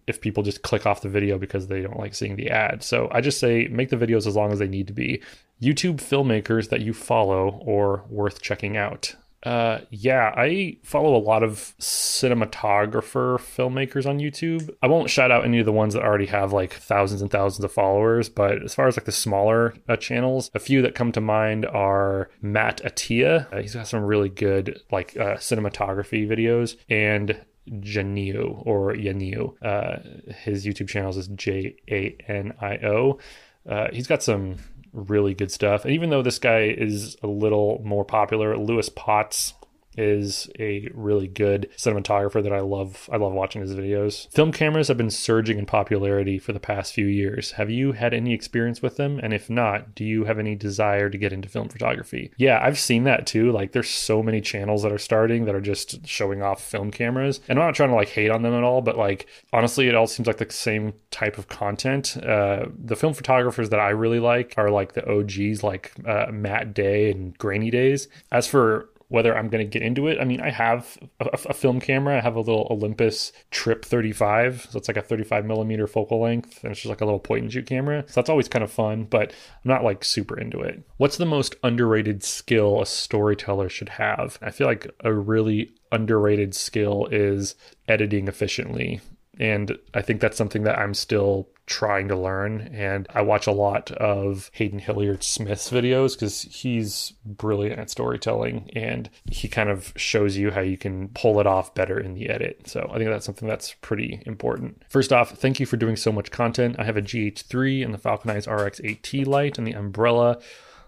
if 0.07 0.21
people 0.21 0.43
just 0.43 0.63
click 0.63 0.85
off 0.85 1.01
the 1.01 1.09
video 1.09 1.39
because 1.39 1.69
they 1.69 1.81
don't 1.81 1.99
like 1.99 2.15
seeing 2.15 2.37
the 2.37 2.51
ad. 2.51 2.83
So 2.83 3.09
I 3.13 3.23
just 3.23 3.41
say 3.41 3.69
make 3.69 3.89
the 3.89 3.97
videos 3.97 4.27
as 4.27 4.37
long 4.37 4.53
as 4.53 4.59
they 4.59 4.69
need 4.69 4.87
to 4.89 4.93
be. 4.93 5.23
YouTube 5.63 5.97
filmmakers 5.97 6.69
that 6.69 6.83
you 6.83 6.93
follow 6.93 7.63
or 7.65 8.05
worth 8.11 8.43
checking 8.43 8.77
out. 8.77 9.17
Uh, 9.47 9.81
yeah, 9.91 10.35
I 10.37 10.77
follow 10.83 11.15
a 11.15 11.23
lot 11.23 11.45
of 11.45 11.73
cinematographer 11.79 13.39
filmmakers 13.39 14.05
on 14.05 14.19
YouTube. 14.19 14.75
I 14.83 14.89
won't 14.89 15.09
shout 15.09 15.31
out 15.31 15.45
any 15.45 15.61
of 15.61 15.67
the 15.67 15.73
ones 15.73 15.95
that 15.95 16.03
already 16.03 16.27
have 16.27 16.53
like 16.53 16.73
thousands 16.73 17.23
and 17.23 17.31
thousands 17.31 17.63
of 17.65 17.71
followers, 17.71 18.29
but 18.29 18.61
as 18.65 18.75
far 18.75 18.89
as 18.89 18.97
like 18.97 19.07
the 19.07 19.13
smaller 19.13 19.75
uh, 19.89 19.95
channels, 19.95 20.51
a 20.57 20.59
few 20.59 20.83
that 20.83 20.97
come 20.97 21.13
to 21.13 21.21
mind 21.21 21.65
are 21.65 22.29
Matt 22.43 22.83
Atia. 22.83 23.47
Uh, 23.53 23.63
he's 23.63 23.75
got 23.75 23.87
some 23.87 24.03
really 24.03 24.31
good 24.31 24.81
like 24.91 25.17
uh, 25.17 25.37
cinematography 25.37 26.27
videos 26.27 26.75
and 26.89 27.41
Janio 27.71 28.67
or 28.67 28.95
Yanio. 28.95 29.55
Uh, 29.63 30.33
his 30.43 30.67
YouTube 30.67 30.89
channels 30.89 31.17
is 31.17 31.29
J 31.29 31.77
A 31.89 32.17
N 32.27 32.53
I 32.61 32.79
O. 32.79 33.21
Uh, 33.65 33.91
he's 33.93 34.09
got 34.09 34.25
some 34.25 34.57
really 34.97 35.35
good 35.35 35.53
stuff. 35.53 35.85
And 35.85 35.95
even 35.95 36.11
though 36.11 36.23
this 36.23 36.39
guy 36.39 36.75
is 36.77 37.17
a 37.23 37.27
little 37.27 37.81
more 37.85 38.05
popular, 38.05 38.57
Lewis 38.57 38.89
Potts 38.89 39.55
is 39.97 40.49
a 40.59 40.89
really 40.95 41.27
good 41.27 41.69
cinematographer 41.77 42.43
that 42.43 42.53
I 42.53 42.61
love. 42.61 43.09
I 43.13 43.17
love 43.17 43.33
watching 43.33 43.63
his 43.63 43.75
videos. 43.75 44.31
Film 44.33 44.53
cameras 44.53 44.89
have 44.89 44.97
been 44.97 45.11
surging 45.11 45.59
in 45.59 45.67
popularity 45.67 46.39
for 46.39 46.53
the 46.53 46.61
past 46.61 46.93
few 46.93 47.07
years. 47.07 47.53
Have 47.53 47.71
you 47.71 47.93
had 47.93 48.15
any 48.15 48.33
experience 48.33 48.83
with 48.83 48.97
them? 48.97 49.21
And 49.23 49.33
if 49.33 49.49
not, 49.49 49.95
do 49.95 50.05
you 50.05 50.25
have 50.25 50.39
any 50.39 50.55
desire 50.55 51.11
to 51.11 51.19
get 51.19 51.33
into 51.33 51.49
film 51.49 51.69
photography? 51.69 52.33
Yeah, 52.37 52.61
I've 52.63 52.79
seen 52.79 53.05
that 53.05 53.27
too. 53.27 53.53
Like 53.53 53.73
there's 53.73 53.91
so 53.91 54.23
many 54.23 54.41
channels 54.41 54.83
that 54.83 54.93
are 54.93 54.99
starting 54.99 55.45
that 55.45 55.55
are 55.55 55.61
just 55.61 56.07
showing 56.07 56.43
off 56.43 56.63
film 56.63 56.91
cameras. 56.91 57.41
And 57.49 57.59
I'm 57.59 57.67
not 57.67 57.75
trying 57.75 57.91
to 57.91 57.95
like 57.95 58.09
hate 58.09 58.31
on 58.31 58.43
them 58.43 58.55
at 58.55 58.65
all, 58.65 58.83
but 58.83 58.97
like 58.97 59.27
honestly, 59.53 59.89
it 59.89 59.95
all 59.95 60.07
seems 60.07 60.27
like 60.27 60.39
the 60.39 60.51
same 60.51 60.95
type 61.11 61.39
of 61.39 61.49
content. 61.49 62.17
Uh, 62.17 62.67
the 62.79 62.97
film 62.97 63.15
photographers 63.15 63.71
that 63.71 63.81
I 63.81 63.91
really 63.91 64.21
like 64.21 64.55
are 64.57 64.71
like 64.71 64.93
the 64.93 65.09
OGs, 65.09 65.63
like 65.63 65.93
uh, 66.07 66.27
Matt 66.31 66.75
Day 66.75 67.11
and 67.11 67.37
Grainy 67.39 67.71
Days. 67.71 68.09
As 68.31 68.47
for 68.47 68.91
whether 69.09 69.37
I'm 69.37 69.49
going 69.49 69.65
to 69.65 69.71
get 69.71 69.87
into 69.87 70.09
it. 70.09 70.19
I 70.21 70.25
mean, 70.25 70.41
I 70.41 70.51
have 70.51 70.99
a, 71.21 71.27
a, 71.47 71.55
film 71.55 71.81
camera. 71.81 72.19
I 72.19 72.21
have 72.21 72.35
a 72.35 72.41
little 72.41 72.67
Olympus 72.71 73.33
Trip 73.51 73.85
35, 73.85 74.69
so 74.71 74.79
it's 74.79 74.89
like 74.89 74.97
a 74.97 75.03
35 75.03 75.47
millimeter 75.47 75.87
focal 75.87 76.21
length, 76.21 76.63
and 76.63 76.73
it's 76.73 76.81
just 76.81 76.91
like 76.91 77.01
a 77.01 77.05
little 77.05 77.21
point 77.21 77.45
and 77.45 77.53
shoot 77.53 77.67
camera. 77.67 78.05
So 78.09 78.15
that's 78.21 78.31
always 78.31 78.49
kind 78.49 78.65
of 78.65 78.71
fun, 78.71 79.05
but 79.05 79.31
I'm 79.31 79.69
not 79.71 79.85
like 79.85 80.05
super 80.05 80.39
into 80.39 80.61
it. 80.61 80.83
What's 80.97 81.19
the 81.19 81.27
most 81.27 81.55
underrated 81.63 82.25
skill 82.25 82.83
a 82.83 82.87
storyteller 82.87 83.69
should 83.69 83.91
have? 83.91 84.39
I 84.43 84.51
feel 84.51 84.67
like 84.67 84.91
a 85.01 85.13
really 85.13 85.73
underrated 85.93 86.55
skill 86.55 87.07
is 87.13 87.55
editing 87.89 88.27
efficiently. 88.27 89.01
And 89.39 89.79
I 89.95 90.03
think 90.03 90.21
that's 90.21 90.37
something 90.37 90.63
that 90.65 90.79
I'm 90.79 90.95
still 90.95 91.49
trying 91.67 92.07
to 92.09 92.17
learn. 92.17 92.71
And 92.73 93.07
I 93.13 93.23
watch 93.23 93.47
a 93.47 93.53
lot 93.53 93.91
of 93.91 94.51
Hayden 94.55 94.79
Hillier-Smith's 94.79 95.71
videos 95.71 96.15
because 96.15 96.43
he's 96.43 97.13
brilliant 97.25 97.81
at 97.81 97.91
storytelling 97.91 98.71
and 98.75 99.11
he 99.31 99.49
kind 99.49 99.69
of 99.69 99.93
shows 99.97 100.37
you 100.37 100.53
how 100.53 100.61
you 100.61 100.79
can 100.79 101.09
pull 101.09 101.41
it 101.41 101.47
off 101.47 101.75
better 101.75 101.99
in 101.99 102.15
the 102.15 102.29
edit. 102.29 102.69
So 102.69 102.89
I 102.93 102.99
think 102.99 103.11
that's 103.11 103.27
something 103.27 103.49
that's 103.49 103.75
pretty 103.81 104.23
important. 104.27 104.83
First 104.89 105.13
off, 105.13 105.33
thank 105.33 105.59
you 105.59 105.67
for 105.67 105.77
doing 105.77 105.97
so 105.97 106.13
much 106.13 106.31
content. 106.31 106.77
I 106.79 106.85
have 106.85 106.97
a 106.97 107.03
GH3 107.03 107.85
and 107.85 107.93
the 107.93 107.99
Falcon 107.99 108.31
Eyes 108.31 108.47
RX8T 108.47 109.27
light 109.27 109.59
and 109.59 109.67
the 109.67 109.73
umbrella 109.73 110.39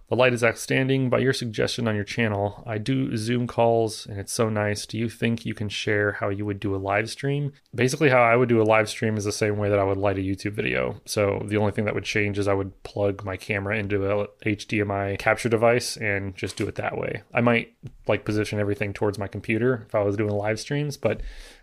the 0.08 0.16
light 0.16 0.32
is 0.32 0.42
outstanding 0.42 1.10
by 1.10 1.18
your 1.18 1.32
suggestion 1.32 1.86
on 1.86 1.94
your 1.94 2.04
channel. 2.04 2.62
I 2.66 2.78
do 2.78 3.16
Zoom 3.16 3.46
calls 3.46 4.06
and 4.06 4.18
it's 4.18 4.32
so 4.32 4.48
nice. 4.48 4.86
Do 4.86 4.96
you 4.96 5.08
think 5.08 5.44
you 5.44 5.54
can 5.54 5.68
share 5.68 6.12
how 6.12 6.30
you 6.30 6.46
would 6.46 6.60
do 6.60 6.74
a 6.74 6.78
live 6.78 7.10
stream? 7.10 7.52
Basically, 7.74 8.08
how 8.08 8.22
I 8.22 8.34
would 8.34 8.48
do 8.48 8.62
a 8.62 8.64
live 8.64 8.88
stream 8.88 9.16
is 9.16 9.24
the 9.24 9.32
same 9.32 9.58
way 9.58 9.68
that 9.68 9.78
I 9.78 9.84
would 9.84 9.98
light 9.98 10.18
a 10.18 10.22
YouTube 10.22 10.52
video. 10.52 11.00
So 11.04 11.42
the 11.46 11.58
only 11.58 11.72
thing 11.72 11.84
that 11.84 11.94
would 11.94 12.04
change 12.04 12.38
is 12.38 12.48
I 12.48 12.54
would 12.54 12.82
plug 12.84 13.24
my 13.24 13.36
camera 13.36 13.76
into 13.76 14.10
a 14.10 14.26
HDMI 14.46 15.18
capture 15.18 15.50
device 15.50 15.96
and 15.96 16.34
just 16.34 16.56
do 16.56 16.66
it 16.66 16.76
that 16.76 16.96
way. 16.96 17.22
I 17.34 17.42
might 17.42 17.74
like 18.06 18.24
position 18.24 18.58
everything 18.58 18.94
towards 18.94 19.18
my 19.18 19.28
computer 19.28 19.84
if 19.86 19.94
I 19.94 20.02
was 20.02 20.16
doing 20.16 20.30
live 20.30 20.58
streams, 20.58 20.96
but 20.96 21.20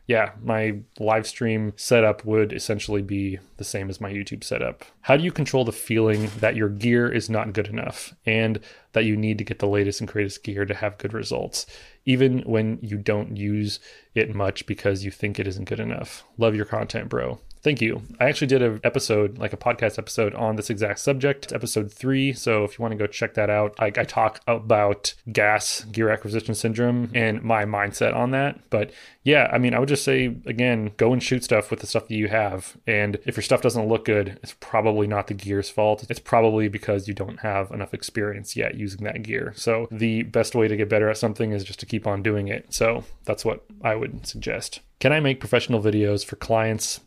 yeah, 0.07 0.31
my 0.43 0.79
live 0.99 1.25
stream 1.25 1.73
setup 1.77 2.23
would 2.25 2.53
essentially 2.53 3.01
be 3.01 3.39
the 3.57 3.63
same 3.63 3.89
as 3.89 3.99
my 3.99 4.11
YouTube 4.11 4.43
setup. 4.43 4.85
How 5.01 5.17
do 5.17 5.23
you 5.23 5.31
control 5.31 5.65
the 5.65 5.71
feeling 5.71 6.29
that 6.39 6.55
your 6.55 6.69
gear 6.69 7.11
is 7.11 7.29
not 7.29 7.53
good 7.53 7.67
enough 7.67 8.13
and 8.25 8.59
that 8.93 9.05
you 9.05 9.17
need 9.17 9.39
to 9.39 9.43
get 9.43 9.59
the 9.59 9.67
latest 9.67 10.01
and 10.01 10.07
greatest 10.07 10.43
gear 10.43 10.63
to 10.65 10.75
have 10.75 10.99
good 10.99 11.13
results, 11.13 11.65
even 12.05 12.39
when 12.41 12.77
you 12.81 12.97
don't 12.97 13.35
use 13.35 13.79
it 14.13 14.35
much 14.35 14.67
because 14.67 15.03
you 15.03 15.09
think 15.09 15.39
it 15.39 15.47
isn't 15.47 15.67
good 15.67 15.79
enough? 15.79 16.23
Love 16.37 16.55
your 16.55 16.65
content, 16.65 17.09
bro. 17.09 17.39
Thank 17.65 17.81
you. 17.81 18.03
I 18.19 18.25
actually 18.25 18.45
did 18.45 18.61
an 18.61 18.79
episode, 18.83 19.39
like 19.39 19.51
a 19.51 19.57
podcast 19.57 19.97
episode 19.97 20.35
on 20.35 20.55
this 20.55 20.69
exact 20.69 20.99
subject, 20.99 21.51
episode 21.51 21.91
three. 21.91 22.31
So 22.31 22.63
if 22.63 22.77
you 22.77 22.83
want 22.83 22.91
to 22.91 22.95
go 22.95 23.07
check 23.07 23.33
that 23.33 23.49
out, 23.49 23.73
I, 23.79 23.87
I 23.87 24.03
talk 24.03 24.39
about 24.45 25.15
gas 25.31 25.83
gear 25.85 26.11
acquisition 26.11 26.53
syndrome 26.53 27.09
and 27.15 27.41
my 27.41 27.65
mindset 27.65 28.15
on 28.15 28.29
that. 28.29 28.59
But 28.69 28.91
yeah, 29.23 29.49
I 29.51 29.57
mean, 29.57 29.73
I 29.73 29.79
would 29.79 29.89
just 29.89 30.03
say 30.03 30.25
again, 30.45 30.91
go 30.97 31.11
and 31.11 31.23
shoot 31.23 31.43
stuff 31.43 31.71
with 31.71 31.79
the 31.79 31.87
stuff 31.87 32.07
that 32.07 32.13
you 32.13 32.27
have. 32.27 32.77
And 32.85 33.17
if 33.25 33.35
your 33.35 33.41
stuff 33.41 33.63
doesn't 33.63 33.87
look 33.87 34.05
good, 34.05 34.37
it's 34.43 34.53
probably 34.59 35.07
not 35.07 35.25
the 35.25 35.33
gear's 35.33 35.71
fault. 35.71 36.05
It's 36.07 36.19
probably 36.19 36.67
because 36.67 37.07
you 37.07 37.15
don't 37.15 37.39
have 37.39 37.71
enough 37.71 37.95
experience 37.95 38.55
yet 38.55 38.75
using 38.75 39.03
that 39.05 39.23
gear. 39.23 39.53
So 39.55 39.87
the 39.89 40.21
best 40.21 40.53
way 40.53 40.67
to 40.67 40.77
get 40.77 40.87
better 40.87 41.09
at 41.09 41.17
something 41.17 41.51
is 41.51 41.63
just 41.63 41.79
to 41.79 41.87
keep 41.87 42.05
on 42.05 42.21
doing 42.21 42.47
it. 42.47 42.71
So 42.71 43.05
that's 43.23 43.43
what 43.43 43.65
I 43.81 43.95
would 43.95 44.27
suggest. 44.27 44.81
Can 44.99 45.11
I 45.11 45.19
make 45.19 45.39
professional 45.39 45.81
videos 45.81 46.25
for 46.25 46.35
clients 46.35 46.99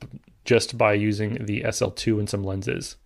just 0.45 0.78
by 0.78 0.92
using 0.95 1.45
the 1.45 1.62
SL2 1.62 2.18
and 2.18 2.28
some 2.28 2.45
lenses? 2.45 2.97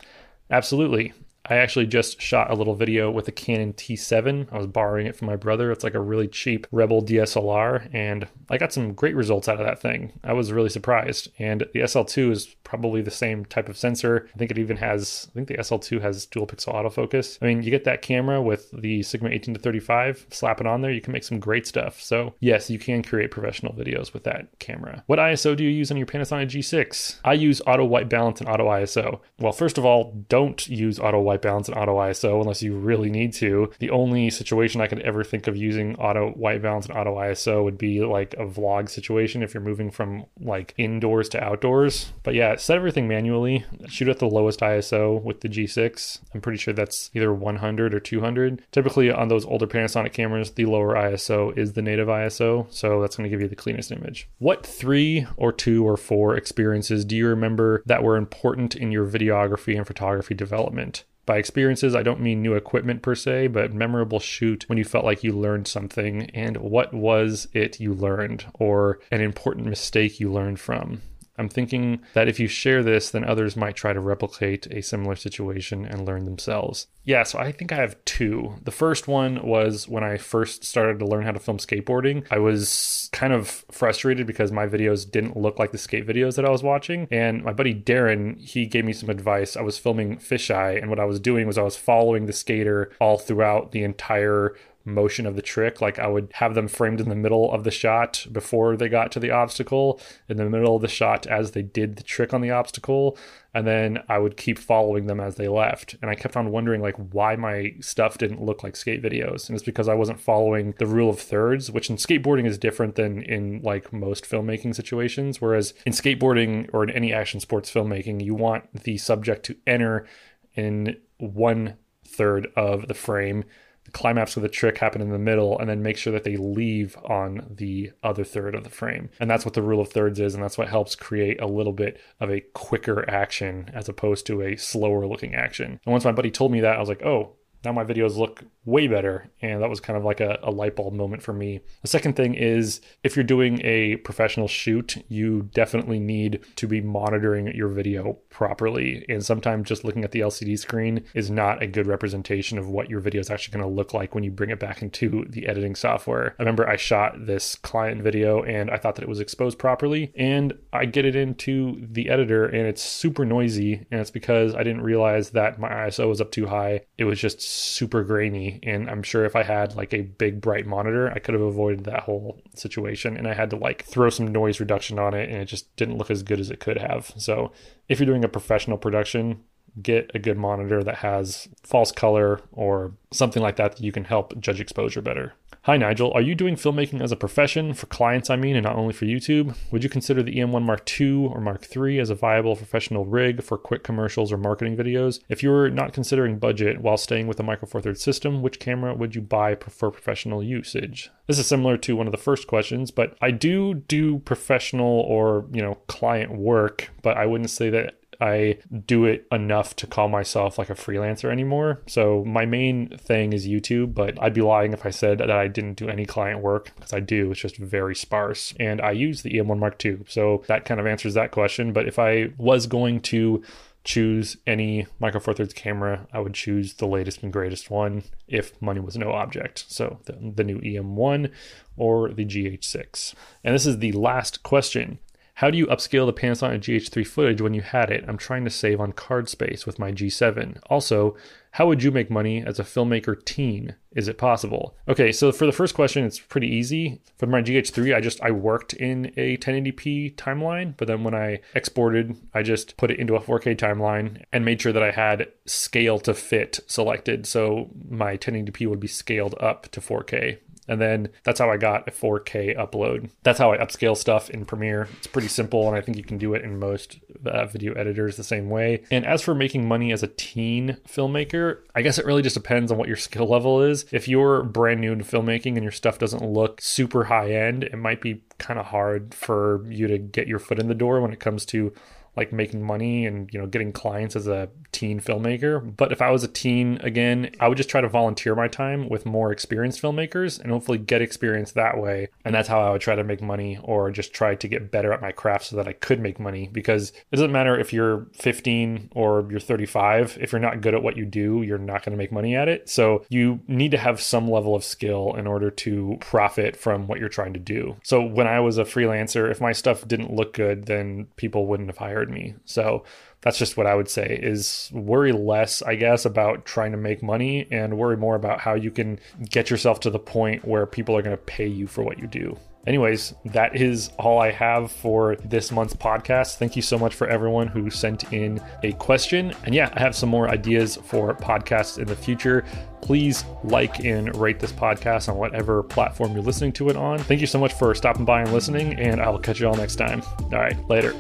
Absolutely. 0.51 1.13
I 1.47 1.57
actually 1.57 1.87
just 1.87 2.21
shot 2.21 2.51
a 2.51 2.55
little 2.55 2.75
video 2.75 3.11
with 3.11 3.27
a 3.29 3.33
Canon 3.33 3.73
T7. 3.73 4.53
I 4.53 4.57
was 4.57 4.67
borrowing 4.67 5.07
it 5.07 5.17
from 5.17 5.27
my 5.27 5.37
brother. 5.37 5.73
It's 5.73 5.85
like 5.85 5.95
a 5.95 6.01
really 6.01 6.29
cheap 6.29 6.67
Rebel 6.71 7.03
DSLR, 7.03 7.89
and 7.93 8.29
I 8.49 8.59
got 8.59 8.73
some 8.73 8.95
great 8.95 9.17
results 9.17 9.49
out 9.49 9.61
of 9.61 9.67
that 9.67 9.81
thing. 9.81 10.13
I 10.23 10.35
was 10.35 10.53
really 10.53 10.69
surprised. 10.69 11.29
And 11.39 11.67
the 11.73 11.81
SL2 11.81 12.31
is 12.31 12.47
probably 12.65 13.03
the 13.03 13.11
same 13.11 13.45
type 13.45 13.69
of 13.69 13.77
sensor. 13.77 14.29
I 14.35 14.39
think 14.39 14.51
it 14.51 14.59
even 14.59 14.77
has, 14.77 15.29
I 15.31 15.33
think 15.35 15.49
the 15.49 15.59
SL2 15.59 16.01
has 16.01 16.27
dual 16.27 16.47
pixel 16.47 16.75
autofocus. 16.75 17.39
I 17.43 17.47
mean, 17.47 17.63
you 17.63 17.71
get 17.71 17.85
that 17.85 18.03
camera 18.03 18.41
with 18.41 18.71
the 18.73 19.03
Sigma 19.03 19.31
18 19.31 19.55
to 19.55 19.61
35, 19.61 20.27
slap 20.31 20.61
it 20.61 20.67
on 20.67 20.81
there, 20.81 20.93
you 20.93 21.01
can 21.01 21.13
make 21.13 21.25
some 21.25 21.41
great 21.41 21.67
stuff. 21.67 22.01
So, 22.01 22.35
yes, 22.41 22.71
you 22.71 22.79
can 22.79 23.03
create 23.03 23.31
professional 23.31 23.73
videos 23.73 24.13
with 24.13 24.25
that 24.25 24.59
camera. 24.59 25.03
What 25.07 25.19
ISO 25.19 25.57
do 25.57 25.65
you 25.65 25.71
use 25.71 25.91
on 25.91 25.97
your 25.97 26.07
Panasonic 26.07 26.47
G6? 26.47 27.17
I 27.25 27.35
use 27.35 27.61
auto 27.67 27.85
white 27.85 28.09
balance 28.09 28.41
and 28.41 28.49
auto 28.49 28.69
ISO. 28.69 29.21
Well, 29.39 29.53
first 29.53 29.77
of 29.77 29.85
all, 29.85 30.25
don't 30.29 30.67
use 30.69 30.99
auto 30.99 31.21
white 31.21 31.32
balance 31.41 31.69
and 31.69 31.79
auto 31.79 31.97
ISO 31.99 32.41
unless 32.41 32.63
you 32.63 32.75
really 32.75 33.11
need 33.11 33.33
to. 33.35 33.71
The 33.79 33.91
only 33.91 34.29
situation 34.29 34.81
I 34.81 34.87
could 34.87 35.01
ever 35.01 35.25
think 35.25 35.47
of 35.47 35.57
using 35.57 35.97
auto 35.97 36.31
white 36.33 36.61
balance 36.61 36.87
and 36.87 36.97
auto 36.97 37.17
ISO 37.17 37.65
would 37.65 37.79
be 37.79 38.05
like 38.05 38.35
a 38.35 38.47
vlog 38.47 38.91
situation 38.91 39.43
if 39.43 39.55
you're 39.55 39.63
moving 39.63 39.91
from 39.91 40.27
like 40.41 40.75
indoors 40.77 41.29
to 41.31 41.43
outdoors. 41.43 42.13
But 42.23 42.35
yeah, 42.35 42.57
set 42.57 42.77
everything 42.77 43.09
manually. 43.09 43.65
Shoot 43.89 44.09
at 44.09 44.19
the 44.19 44.27
lowest 44.27 44.61
ISO 44.61 45.23
with 45.23 45.41
the 45.41 45.49
G6. 45.49 46.21
I'm 46.35 46.41
pretty 46.41 46.59
sure 46.59 46.75
that's 46.75 47.11
either 47.15 47.33
100 47.33 47.95
or 47.95 48.01
200. 48.01 48.65
Typically 48.73 49.11
on 49.11 49.29
those 49.29 49.47
older 49.47 49.67
Panasonic 49.67 50.13
cameras, 50.13 50.51
the 50.51 50.67
lower 50.67 50.95
ISO 50.95 51.57
is 51.57 51.73
the 51.73 51.83
native 51.83 52.09
ISO, 52.09 52.73
so 52.73 53.01
that's 53.01 53.17
going 53.17 53.25
to 53.25 53.31
give 53.31 53.41
you 53.41 53.49
the 53.49 53.57
cleanest 53.57 53.93
image. 53.93 54.29
What 54.39 54.67
three 54.67 55.27
or 55.37 55.53
two 55.53 55.87
or 55.87 55.97
four 55.97 56.37
experiences 56.37 57.05
do 57.05 57.17
you 57.17 57.27
remember 57.29 57.83
that 57.87 58.03
were 58.03 58.17
important 58.17 58.75
in 58.75 58.93
your 58.93 59.07
videography 59.07 59.77
and 59.77 59.87
photography 59.87 60.35
development? 60.35 61.05
By 61.25 61.39
experiences, 61.39 61.95
I 61.95 62.03
don't 62.03 62.21
mean 62.21 62.43
new 62.43 62.55
equipment 62.55 63.01
per 63.01 63.15
se, 63.15 63.49
but 63.49 63.73
memorable 63.73 64.19
shoot 64.19 64.69
when 64.69 64.77
you 64.77 64.85
felt 64.85 65.05
like 65.05 65.23
you 65.23 65.33
learned 65.33 65.69
something 65.69 66.31
and 66.31 66.57
what 66.57 66.93
was 66.93 67.47
it 67.53 67.79
you 67.79 67.95
learned 67.95 68.45
or 68.55 68.99
an 69.13 69.21
important 69.21 69.67
mistake 69.67 70.19
you 70.19 70.33
learned 70.33 70.59
from. 70.59 71.01
I'm 71.39 71.49
thinking 71.49 72.01
that 72.15 72.29
if 72.29 72.39
you 72.39 72.47
share 72.47 72.83
this, 72.83 73.11
then 73.11 73.25
others 73.25 73.57
might 73.57 73.75
try 73.75 73.93
to 73.93 74.01
replicate 74.01 74.67
a 74.67 74.83
similar 74.83 75.17
situation 75.17 75.85
and 75.85 76.07
learn 76.07 76.25
themselves. 76.25 76.89
Yeah, 77.05 77.23
so 77.25 77.39
I 77.39 77.51
think 77.51 77.73
I 77.73 77.77
have 77.77 78.03
two. 78.05 78.57
The 78.63 78.71
first 78.71 79.09
one 79.09 79.45
was 79.45 79.89
when 79.89 80.05
I 80.05 80.19
first 80.19 80.65
started 80.65 80.99
to 80.99 81.07
learn 81.07 81.25
how 81.25 81.33
to 81.33 81.41
film 81.41 81.59
skateboarding. 81.59 82.27
I 82.31 82.39
was 82.39 83.09
kind 83.13 83.33
of 83.33 83.65
frustrated 83.71 84.27
because 84.27 84.53
my 84.53 84.67
videos 84.67 85.11
didn't 85.11 85.37
look 85.37 85.59
like 85.59 85.73
the 85.73 85.79
skate 85.79 86.07
videos 86.07 86.37
that 86.37 86.45
I 86.45 86.51
was 86.51 86.63
watching. 86.63 87.09
And 87.11 87.43
my 87.43 87.53
buddy 87.53 87.75
Darren, 87.75 88.39
he 88.41 88.67
gave 88.67 88.85
me 88.85 88.93
some 88.93 89.11
advice. 89.11 89.57
I 89.57 89.63
was 89.63 89.79
filming 89.79 90.19
fisheye, 90.19 90.81
and 90.81 90.91
what 90.91 91.01
I 91.01 91.05
was 91.05 91.19
doing 91.19 91.47
was 91.47 91.59
I 91.59 91.63
was 91.63 91.77
following 91.77 92.27
the 92.27 92.33
skater 92.33 92.93
all 93.01 93.19
throughout 93.19 93.73
the 93.73 93.83
entire 93.83 94.55
motion 94.85 95.27
of 95.27 95.37
the 95.37 95.43
trick. 95.43 95.81
Like 95.81 95.99
I 95.99 96.07
would 96.07 96.31
have 96.35 96.55
them 96.55 96.69
framed 96.69 97.01
in 97.01 97.09
the 97.09 97.15
middle 97.15 97.53
of 97.53 97.65
the 97.65 97.71
shot 97.71 98.27
before 98.31 98.77
they 98.77 98.89
got 98.89 99.13
to 99.13 99.21
the 99.21 99.31
obstacle, 99.31 100.01
in 100.29 100.37
the 100.37 100.49
middle 100.49 100.77
of 100.77 100.83
the 100.83 100.89
shot 100.89 101.27
as 101.27 101.53
they 101.53 101.63
did 101.63 101.97
the 101.97 102.03
trick 102.03 102.33
on 102.33 102.41
the 102.41 102.51
obstacle, 102.51 103.17
and 103.55 103.67
then 103.67 103.99
I 104.09 104.19
would 104.19 104.37
keep 104.37 104.59
following 104.59 105.07
them 105.07 105.21
as 105.21 105.37
they 105.37 105.49
left. 105.49 105.97
And 106.01 106.11
I 106.11 106.15
kept 106.15 106.37
on 106.37 106.51
wondering 106.51 106.81
like 106.81 106.97
why 106.97 107.37
my 107.37 107.75
stuff 107.81 108.19
didn't 108.19 108.43
look 108.43 108.63
like 108.63 108.77
skate 108.77 109.03
videos. 109.03 109.49
And 109.49 109.57
it's 109.57 109.65
because 109.65 109.89
I 109.89 109.95
wasn't 109.95 110.21
following 110.21 110.75
the 110.79 110.87
rule 110.87 111.11
of 111.11 111.21
thirds, 111.21 111.71
which 111.71 111.91
in 111.91 111.97
skateboarding 111.97 112.47
is 112.47 112.59
different 112.59 112.95
than 112.95 113.23
in 113.23 113.61
like 113.63 113.93
most 113.93 114.25
filmmaking 114.25 114.75
situations. 114.75 115.41
Whereas 115.41 115.75
in 115.85 115.93
skateboarding 115.93 116.71
or 116.73 116.83
in 116.83 116.91
any 116.91 117.13
action 117.13 117.41
sports 117.41 117.71
filmmaking, 117.71 118.25
you 118.25 118.35
want 118.35 118.83
the 118.85 118.97
subject 118.97 119.45
to 119.47 119.57
enter 119.67 120.07
in 120.55 120.97
one 121.19 121.77
third 122.07 122.49
of 122.57 122.89
the 122.89 122.95
frame 122.95 123.45
climax 123.93 124.37
of 124.37 124.43
the 124.43 124.49
trick 124.49 124.79
happen 124.79 125.01
in 125.01 125.11
the 125.11 125.19
middle 125.19 125.59
and 125.59 125.69
then 125.69 125.83
make 125.83 125.97
sure 125.97 126.13
that 126.13 126.25
they 126.25 126.37
leave 126.37 126.97
on 127.05 127.47
the 127.51 127.91
other 128.03 128.25
third 128.25 128.55
of 128.55 128.65
the 128.65 128.71
frame. 128.71 129.11
And 129.21 129.31
that's 129.31 129.45
what 129.45 129.55
the 129.55 129.63
rule 129.63 129.81
of 129.81 129.89
thirds 129.89 130.19
is. 130.19 130.35
And 130.35 130.43
that's 130.43 130.59
what 130.59 130.69
helps 130.69 130.95
create 130.95 131.41
a 131.41 131.47
little 131.47 131.73
bit 131.73 132.01
of 132.21 132.31
a 132.31 132.41
quicker 132.41 133.09
action 133.09 133.71
as 133.75 133.89
opposed 133.89 134.27
to 134.27 134.43
a 134.43 134.57
slower 134.57 135.07
looking 135.07 135.35
action. 135.35 135.81
And 135.85 135.93
once 135.93 136.05
my 136.05 136.13
buddy 136.13 136.31
told 136.31 136.53
me 136.53 136.61
that, 136.61 136.77
I 136.77 136.81
was 136.81 136.89
like, 136.89 137.03
oh, 137.03 137.37
now 137.65 137.73
my 137.73 137.85
videos 137.85 138.17
look 138.17 138.43
way 138.65 138.87
better. 138.87 139.29
And 139.41 139.61
that 139.61 139.71
was 139.71 139.81
kind 139.81 139.97
of 139.97 140.05
like 140.05 140.21
a, 140.21 140.39
a, 140.43 140.51
light 140.51 140.77
bulb 140.77 140.95
moment 140.95 141.23
for 141.23 141.33
me. 141.33 141.61
The 141.83 141.89
second 141.89 142.15
thing 142.15 142.35
is 142.35 142.81
if 143.03 143.17
you're 143.17 143.25
doing 143.25 143.61
a 143.65 143.97
professional 143.97 144.47
shoot, 144.47 145.05
you 145.09 145.51
definitely 145.55 145.99
need 145.99 146.41
to 146.57 146.69
be 146.69 146.81
monitoring 146.81 147.49
your 147.57 147.69
video 147.69 148.19
properly. 148.31 149.05
And 149.09 149.25
sometimes 149.25 149.69
just 149.69 149.85
looking 149.85 150.05
at 150.05 150.13
the 150.13 150.21
LCD 150.21 150.59
screen 150.59 151.05
is 151.15 151.31
not 151.31 151.63
a 151.63 151.67
good 151.67 151.89
representation 151.89 152.57
of 152.57 152.69
what 152.69 152.89
your 152.89 153.01
video 153.01 153.21
is 153.21 153.31
actually 153.31 153.59
going 153.59 153.69
to 153.69 153.75
look 153.75 153.93
like 153.95 154.15
when 154.15 154.23
you 154.23 154.31
bring 154.31 154.51
it 154.51 154.61
back 154.61 154.81
into 154.81 155.25
the 155.29 155.49
editing 155.49 155.75
software. 155.75 156.37
I 156.39 156.43
remember 156.43 156.69
I 156.69 156.77
shot 156.77 157.27
this 157.27 157.57
client 157.57 158.03
video 158.03 158.43
and 158.45 158.71
I 158.71 158.77
thought 158.77 158.95
that 158.95 159.03
it 159.03 159.09
was 159.09 159.21
exposed 159.21 159.59
properly. 159.59 160.13
And 160.17 160.53
I 160.73 160.85
get 160.85 161.05
it 161.05 161.17
into 161.17 161.85
the 161.91 162.09
editor 162.11 162.47
and 162.47 162.69
it's 162.69 162.83
super 162.83 163.25
noisy. 163.25 163.87
And 163.91 164.01
it's 164.01 164.11
because 164.11 164.55
I 164.55 164.63
didn't 164.63 164.83
realize 164.83 165.31
that 165.31 165.59
my 165.59 165.69
ISO 165.69 166.09
was 166.09 166.21
up 166.21 166.31
too 166.31 166.47
high. 166.47 166.83
It 166.97 167.05
was 167.05 167.19
just 167.19 167.41
super 167.41 168.05
grainy 168.05 168.52
and 168.63 168.91
I'm 168.91 169.03
sure 169.03 169.25
if 169.25 169.37
I 169.37 169.43
had 169.43 169.75
like 169.75 169.93
a 169.93 170.03
big 170.03 170.41
bright 170.41 170.67
monitor, 170.67 171.11
I 171.11 171.19
could 171.19 171.35
have 171.35 171.43
avoided 171.43 171.85
that 171.85 172.01
whole 172.01 172.41
situation. 172.55 173.17
And 173.17 173.29
I 173.29 173.35
had 173.35 173.51
to 173.51 173.57
like 173.57 173.85
throw 173.85 174.11
some 174.11 174.29
noise 174.33 174.61
reduction 174.61 174.99
on 174.99 175.15
it, 175.15 175.29
and 175.29 175.39
it 175.39 175.47
just 175.47 175.75
didn't 175.77 175.99
look 175.99 176.11
as 176.11 176.23
good 176.23 176.41
as 176.41 176.51
it 176.51 176.61
could 176.61 176.79
have. 176.79 177.13
So 177.17 177.53
if 177.89 177.99
you're 177.99 178.07
doing 178.07 178.25
a 178.25 178.29
professional 178.29 178.79
production, 178.79 179.45
get 179.81 180.11
a 180.15 180.19
good 180.19 180.37
monitor 180.37 180.83
that 180.83 180.97
has 180.97 181.49
false 181.63 181.93
color 181.93 182.41
or 182.53 182.93
something 183.11 183.43
like 183.43 183.57
that 183.57 183.77
that 183.77 183.83
you 183.83 183.93
can 183.93 184.05
help 184.05 184.39
judge 184.39 184.61
exposure 184.61 185.01
better. 185.01 185.35
Hi, 185.67 185.77
Nigel. 185.77 186.11
Are 186.13 186.21
you 186.21 186.35
doing 186.35 186.57
filmmaking 186.57 187.01
as 187.01 187.13
a 187.13 187.17
profession 187.17 187.73
for 187.73 187.87
clients, 187.87 188.31
I 188.31 188.35
mean, 188.35 188.57
and 188.57 188.65
not 188.65 188.75
only 188.75 188.93
for 188.93 189.05
YouTube? 189.05 189.55
Would 189.71 189.85
you 189.85 189.89
consider 189.89 190.21
the 190.21 190.35
EM1 190.35 190.63
Mark 190.65 191.01
II 191.01 191.27
or 191.27 191.41
Mark 191.41 191.65
III 191.77 192.01
as 192.01 192.11
a 192.11 192.17
viable 192.17 192.57
professional 192.57 193.05
rig 193.05 193.45
for 193.45 193.57
quick 193.57 193.85
commercials 193.85 194.33
or 194.33 194.37
marketing 194.37 194.77
videos? 194.77 195.21
If 195.29 195.41
you 195.41 195.51
were 195.51 195.71
not 195.71 195.93
considering 195.93 196.41
budget 196.41 196.81
while 196.81 196.97
staying 196.97 197.29
with 197.29 197.39
a 197.39 197.45
Micro 197.45 197.69
Four 197.69 197.81
Thirds 197.81 198.03
system, 198.03 198.43
which 198.43 198.59
camera 198.59 198.93
would 198.93 199.15
you 199.15 199.21
buy 199.21 199.55
for 199.55 199.93
professional 199.93 200.43
usage? 200.43 201.13
This 201.29 201.39
is 201.39 201.47
similar 201.47 201.77
to 201.77 201.95
one 201.95 202.09
of 202.09 202.13
the 202.13 202.19
first 202.19 202.49
questions, 202.49 202.91
but 202.91 203.17
I 203.23 203.31
do 203.31 203.75
do 203.75 204.19
professional 204.19 205.03
or, 205.03 205.47
you 205.53 205.63
know, 205.63 205.77
client 205.87 206.37
work, 206.37 206.91
but 207.03 207.17
I 207.17 207.27
wouldn't 207.27 207.51
say 207.51 207.71
that 207.71 208.02
I 208.23 208.59
do 208.87 209.05
it 209.05 209.27
enough 209.33 209.75
to 209.77 209.87
call 209.89 210.09
myself 210.09 210.57
like 210.57 210.71
a 210.71 210.75
freelancer 210.75 211.31
anymore. 211.31 211.83
So 211.89 212.25
my 212.25 212.47
main 212.47 212.97
thing 212.97 213.33
is 213.33 213.49
YouTube, 213.49 213.95
but 213.95 214.17
I'd 214.23 214.33
be 214.33 214.43
lying 214.43 214.73
if 214.73 214.87
I 214.87 214.91
said 214.91 215.19
that 215.19 215.31
I 215.31 215.49
didn't 215.49 215.75
do 215.75 215.89
any 215.89 216.07
client 216.07 216.41
work 216.41 216.71
because 216.77 216.93
I 216.93 217.01
do. 217.01 217.33
It's 217.33 217.41
just 217.41 217.57
very 217.57 217.97
sparse. 217.97 218.55
And 218.61 218.81
I 218.81 218.93
use 218.93 219.23
the 219.23 219.33
EM1 219.33 219.59
Mark 219.59 219.85
II. 219.85 220.05
So 220.07 220.45
that 220.47 220.65
kind 220.65 220.79
of 220.79 220.87
answers 220.87 221.15
that 221.15 221.33
question. 221.33 221.73
But 221.73 221.89
if 221.89 221.99
I 221.99 222.31
was 222.39 222.69
going 222.69 223.01
to 223.01 223.43
choose 223.83 224.37
any 224.47 224.87
Micro 225.01 225.19
Four 225.19 225.35
Thirds 225.35 225.53
camera, 225.53 226.07
I 226.13 226.21
would 226.21 226.35
choose 226.35 226.75
the 226.75 226.87
latest 226.87 227.25
and 227.25 227.33
greatest 227.33 227.71
one 227.71 228.05
if 228.29 228.61
money 228.63 228.79
was 228.79 228.97
no 228.97 229.11
object. 229.11 229.65
So 229.67 229.99
the, 230.05 230.13
the 230.13 230.45
new 230.45 230.61
EM1 230.61 231.33
or 231.77 232.13
the 232.13 232.25
GH6. 232.25 233.15
And 233.43 233.53
this 233.53 233.67
is 233.67 233.79
the 233.79 233.91
last 233.91 234.45
question. 234.45 235.01
How 235.43 235.51
do 235.51 235.59
you 235.59 235.67
upscale 235.67 236.07
the 236.07 236.13
Panasonic 236.13 236.61
GH3 236.61 237.05
footage 237.05 237.41
when 237.41 237.53
you 237.53 237.63
had 237.63 237.91
it? 237.91 238.05
I'm 238.07 238.17
trying 238.17 238.45
to 238.45 238.51
save 238.51 238.81
on 238.81 238.93
card 238.93 239.29
space 239.29 239.67
with 239.67 239.77
my 239.77 239.91
G7. 239.91 240.61
Also, 240.71 241.17
how 241.51 241.67
would 241.67 241.83
you 241.83 241.91
make 241.91 242.13
money 242.13 242.45
as 242.47 242.61
a 242.61 242.63
filmmaker 242.63 243.25
teen? 243.25 243.75
Is 243.91 244.07
it 244.07 244.19
possible? 244.19 244.77
Okay, 244.87 245.11
so 245.11 245.33
for 245.33 245.45
the 245.45 245.51
first 245.51 245.75
question, 245.75 246.05
it's 246.05 246.21
pretty 246.21 246.47
easy. 246.47 247.01
For 247.19 247.27
my 247.27 247.43
GH3, 247.43 247.93
I 247.93 248.01
just 248.01 248.23
I 248.23 248.31
worked 248.31 248.75
in 248.75 249.07
a 249.17 249.37
1080p 249.39 250.15
timeline, 250.15 250.77
but 250.77 250.87
then 250.87 251.03
when 251.03 251.13
I 251.13 251.41
exported, 251.57 252.17
I 252.33 252.45
just 252.45 252.77
put 252.77 252.93
it 252.93 253.01
into 253.01 253.17
a 253.17 253.21
4K 253.21 253.57
timeline 253.57 254.23
and 254.33 254.45
made 254.45 254.61
sure 254.61 254.73
that 254.73 254.85
I 254.85 254.93
had 254.93 255.27
scale 255.47 255.99
to 255.99 256.15
fit 256.15 256.61
selected. 256.69 257.27
So 257.27 257.69
my 257.89 258.17
1080p 258.17 258.69
would 258.69 258.79
be 258.79 258.87
scaled 258.87 259.35
up 259.41 259.69
to 259.73 259.81
4K. 259.81 260.39
And 260.69 260.81
then 260.81 261.09
that's 261.25 261.41
how 261.41 261.51
I 261.51 261.57
got 261.57 261.89
a 261.89 261.91
4K 261.91 262.57
upload. 262.57 263.11
That's 263.23 263.39
how 263.39 263.53
I 263.53 263.59
upscale 263.59 263.97
stuff 263.97 264.31
in 264.31 264.45
Premiere. 264.45 264.89
It's 264.99 265.07
pretty 265.07 265.29
simple, 265.29 265.67
and 265.67 265.77
I 265.77 265.81
think 265.81 265.97
you 265.97 266.05
can 266.05 266.19
do 266.19 266.35
it 266.35 266.43
in 266.43 266.59
most 266.59 267.01
uh, 267.27 267.47
video 267.47 267.73
editors 267.75 268.17
the 268.17 268.25
same 268.25 268.49
way. 268.49 268.85
And 268.91 269.05
as 269.05 269.23
for 269.23 269.35
making 269.35 269.67
money 269.67 269.93
as 269.93 270.03
a 270.03 270.09
teen 270.09 270.77
filmmaker, 270.87 271.59
I 271.75 271.83
guess 271.83 271.99
it 271.99 272.07
really 272.07 272.23
just 272.23 272.37
depends 272.37 272.71
on 272.71 272.79
what 272.79 272.89
your 272.89 272.97
skill 273.03 273.27
level 273.27 273.61
is. 273.63 273.87
If 273.91 274.07
you're 274.07 274.43
brand 274.43 274.81
new 274.81 274.95
to 274.95 275.05
filmmaking 275.05 275.55
and 275.55 275.63
your 275.63 275.73
stuff 275.73 275.99
doesn't 275.99 276.25
look 276.25 276.61
super 276.61 277.05
high 277.05 277.33
end, 277.33 277.65
it 277.65 277.77
might 277.77 278.01
be 278.01 278.23
kind 278.39 278.59
of 278.59 278.67
hard 278.67 279.15
for 279.15 279.65
you 279.69 279.87
to 279.89 279.99
get 279.99 280.27
your 280.27 280.39
foot 280.39 280.59
in 280.59 280.69
the 280.69 280.75
door 280.75 281.01
when 281.01 281.13
it 281.13 281.21
comes 281.21 281.45
to 281.47 281.73
like 282.17 282.33
making 282.33 282.63
money 282.63 283.07
and 283.07 283.33
you 283.33 283.41
know 283.41 283.47
getting 283.47 283.73
clients 283.73 284.17
as 284.17 284.27
a 284.27 284.49
teen 284.71 285.01
filmmaker. 285.01 285.77
But 285.77 285.93
if 285.93 286.03
i 286.03 286.11
was 286.11 286.25
a 286.25 286.29
teen 286.29 286.79
again 286.83 287.31
i 287.41 287.49
would 287.49 287.57
just 287.57 287.69
try 287.69 287.81
to 287.81 287.89
volunteer 287.89 288.35
my 288.35 288.49
time 288.49 288.89
with 288.89 289.07
more 289.07 289.33
experienced 289.33 289.81
filmmakers 289.81 290.41
and 290.41 290.51
hopefully 290.51 290.79
get 290.79 291.03
experience 291.03 291.53
that 291.53 291.79
way. 291.79 292.09
And 292.25 292.35
that's 292.35 292.49
how 292.49 292.61
i 292.61 292.71
would 292.71 292.81
try 292.81 292.95
to 292.95 293.05
make 293.05 293.23
money 293.23 293.59
or 293.63 293.91
just 293.91 294.13
try 294.13 294.35
to 294.35 294.49
get 294.49 294.71
better 294.71 294.93
at 294.93 295.03
my 295.03 295.13
craft 295.13 295.47
so 295.47 295.57
that 295.57 295.69
i 295.69 295.73
could 295.73 296.01
make 296.01 296.21
money. 296.21 296.49
Because 296.53 296.91
it 296.91 297.17
doesn't 297.17 297.33
matter 297.33 297.59
if 297.59 297.73
you're 297.73 298.07
15 298.13 298.91
or 298.95 299.27
you're 299.31 299.41
35 299.41 300.19
if 300.21 300.33
you're 300.33 300.41
not 300.41 300.61
good 300.61 300.75
at 300.75 300.83
what 300.83 300.97
you 300.97 301.05
do 301.05 301.43
you're 301.43 301.59
not 301.59 301.85
going 301.85 301.93
to 301.93 301.99
make 301.99 302.13
money 302.13 302.35
at 302.37 302.49
it. 302.49 302.69
So 302.69 303.05
you 303.09 303.41
need 303.49 303.71
to 303.71 303.79
have 303.79 304.01
some 304.01 304.31
level 304.31 304.55
of 304.55 304.65
skill 304.65 305.15
in 305.15 305.27
order 305.27 305.51
to 305.51 305.97
profit 306.01 306.57
from 306.57 306.87
what 306.87 306.99
you're 306.99 307.09
trying 307.09 307.33
to 307.35 307.41
do. 307.41 307.77
So 307.83 308.03
when 308.03 308.27
i 308.27 308.41
was 308.41 308.59
a 308.59 308.65
freelancer 308.65 309.31
if 309.31 309.41
my 309.41 309.53
stuff 309.53 309.87
didn't 309.87 310.13
look 310.13 310.35
good 310.35 310.67
then 310.67 311.07
people 311.17 311.47
wouldn't 311.47 311.69
have 311.69 311.79
hired 311.79 312.02
me 312.09 312.35
so 312.45 312.85
that's 313.23 313.39
just 313.39 313.57
what 313.57 313.67
I 313.67 313.75
would 313.75 313.89
say 313.89 314.19
is 314.21 314.69
worry 314.73 315.13
less, 315.13 315.63
I 315.63 315.77
guess, 315.77 316.05
about 316.05 316.45
trying 316.45 316.73
to 316.73 316.79
make 316.79 317.03
money 317.03 317.47
and 317.51 317.79
worry 317.79 317.97
more 317.97 318.17
about 318.17 318.41
how 318.41 318.55
you 318.55 318.71
can 318.71 318.99
get 319.31 319.49
yourself 319.49 319.81
to 319.81 319.91
the 319.91 319.99
point 319.99 320.45
where 320.45 320.67
people 320.67 320.97
are 320.97 321.03
going 321.03 321.17
to 321.17 321.23
pay 321.23 321.47
you 321.47 321.69
for 321.69 321.85
what 321.85 321.99
you 321.99 322.09
do. 322.09 322.37
Anyways, 322.67 323.15
that 323.25 323.57
is 323.57 323.91
all 323.99 324.21
I 324.21 324.31
have 324.31 324.71
for 324.71 325.17
this 325.17 325.51
month's 325.51 325.75
podcast. 325.75 326.37
Thank 326.37 326.55
you 326.55 326.63
so 326.63 326.79
much 326.79 326.95
for 326.95 327.09
everyone 327.09 327.49
who 327.49 327.71
sent 327.71 328.13
in 328.13 328.41
a 328.63 328.73
question. 328.75 329.35
And 329.45 329.55
yeah, 329.55 329.71
I 329.73 329.81
have 329.81 329.97
some 329.97 330.09
more 330.09 330.29
ideas 330.29 330.77
for 330.77 331.15
podcasts 331.15 331.79
in 331.79 331.87
the 331.87 331.97
future. 331.97 332.45
Please 332.81 333.25
like 333.43 333.85
and 333.85 334.15
rate 334.17 334.39
this 334.39 334.53
podcast 334.53 335.09
on 335.09 335.17
whatever 335.17 335.63
platform 335.65 336.13
you're 336.13 336.23
listening 336.23 336.53
to 336.53 336.69
it 336.69 336.77
on. 336.77 336.99
Thank 337.01 337.21
you 337.21 337.27
so 337.27 337.39
much 337.39 337.53
for 337.53 337.75
stopping 337.75 338.05
by 338.05 338.23
and 338.23 338.33
listening, 338.33 338.75
and 338.75 339.01
I 339.01 339.09
will 339.11 339.21
catch 339.21 339.41
you 339.41 339.49
all 339.49 339.57
next 339.57 339.77
time. 339.77 340.03
All 340.33 340.39
right, 340.39 340.57
later. 340.69 340.95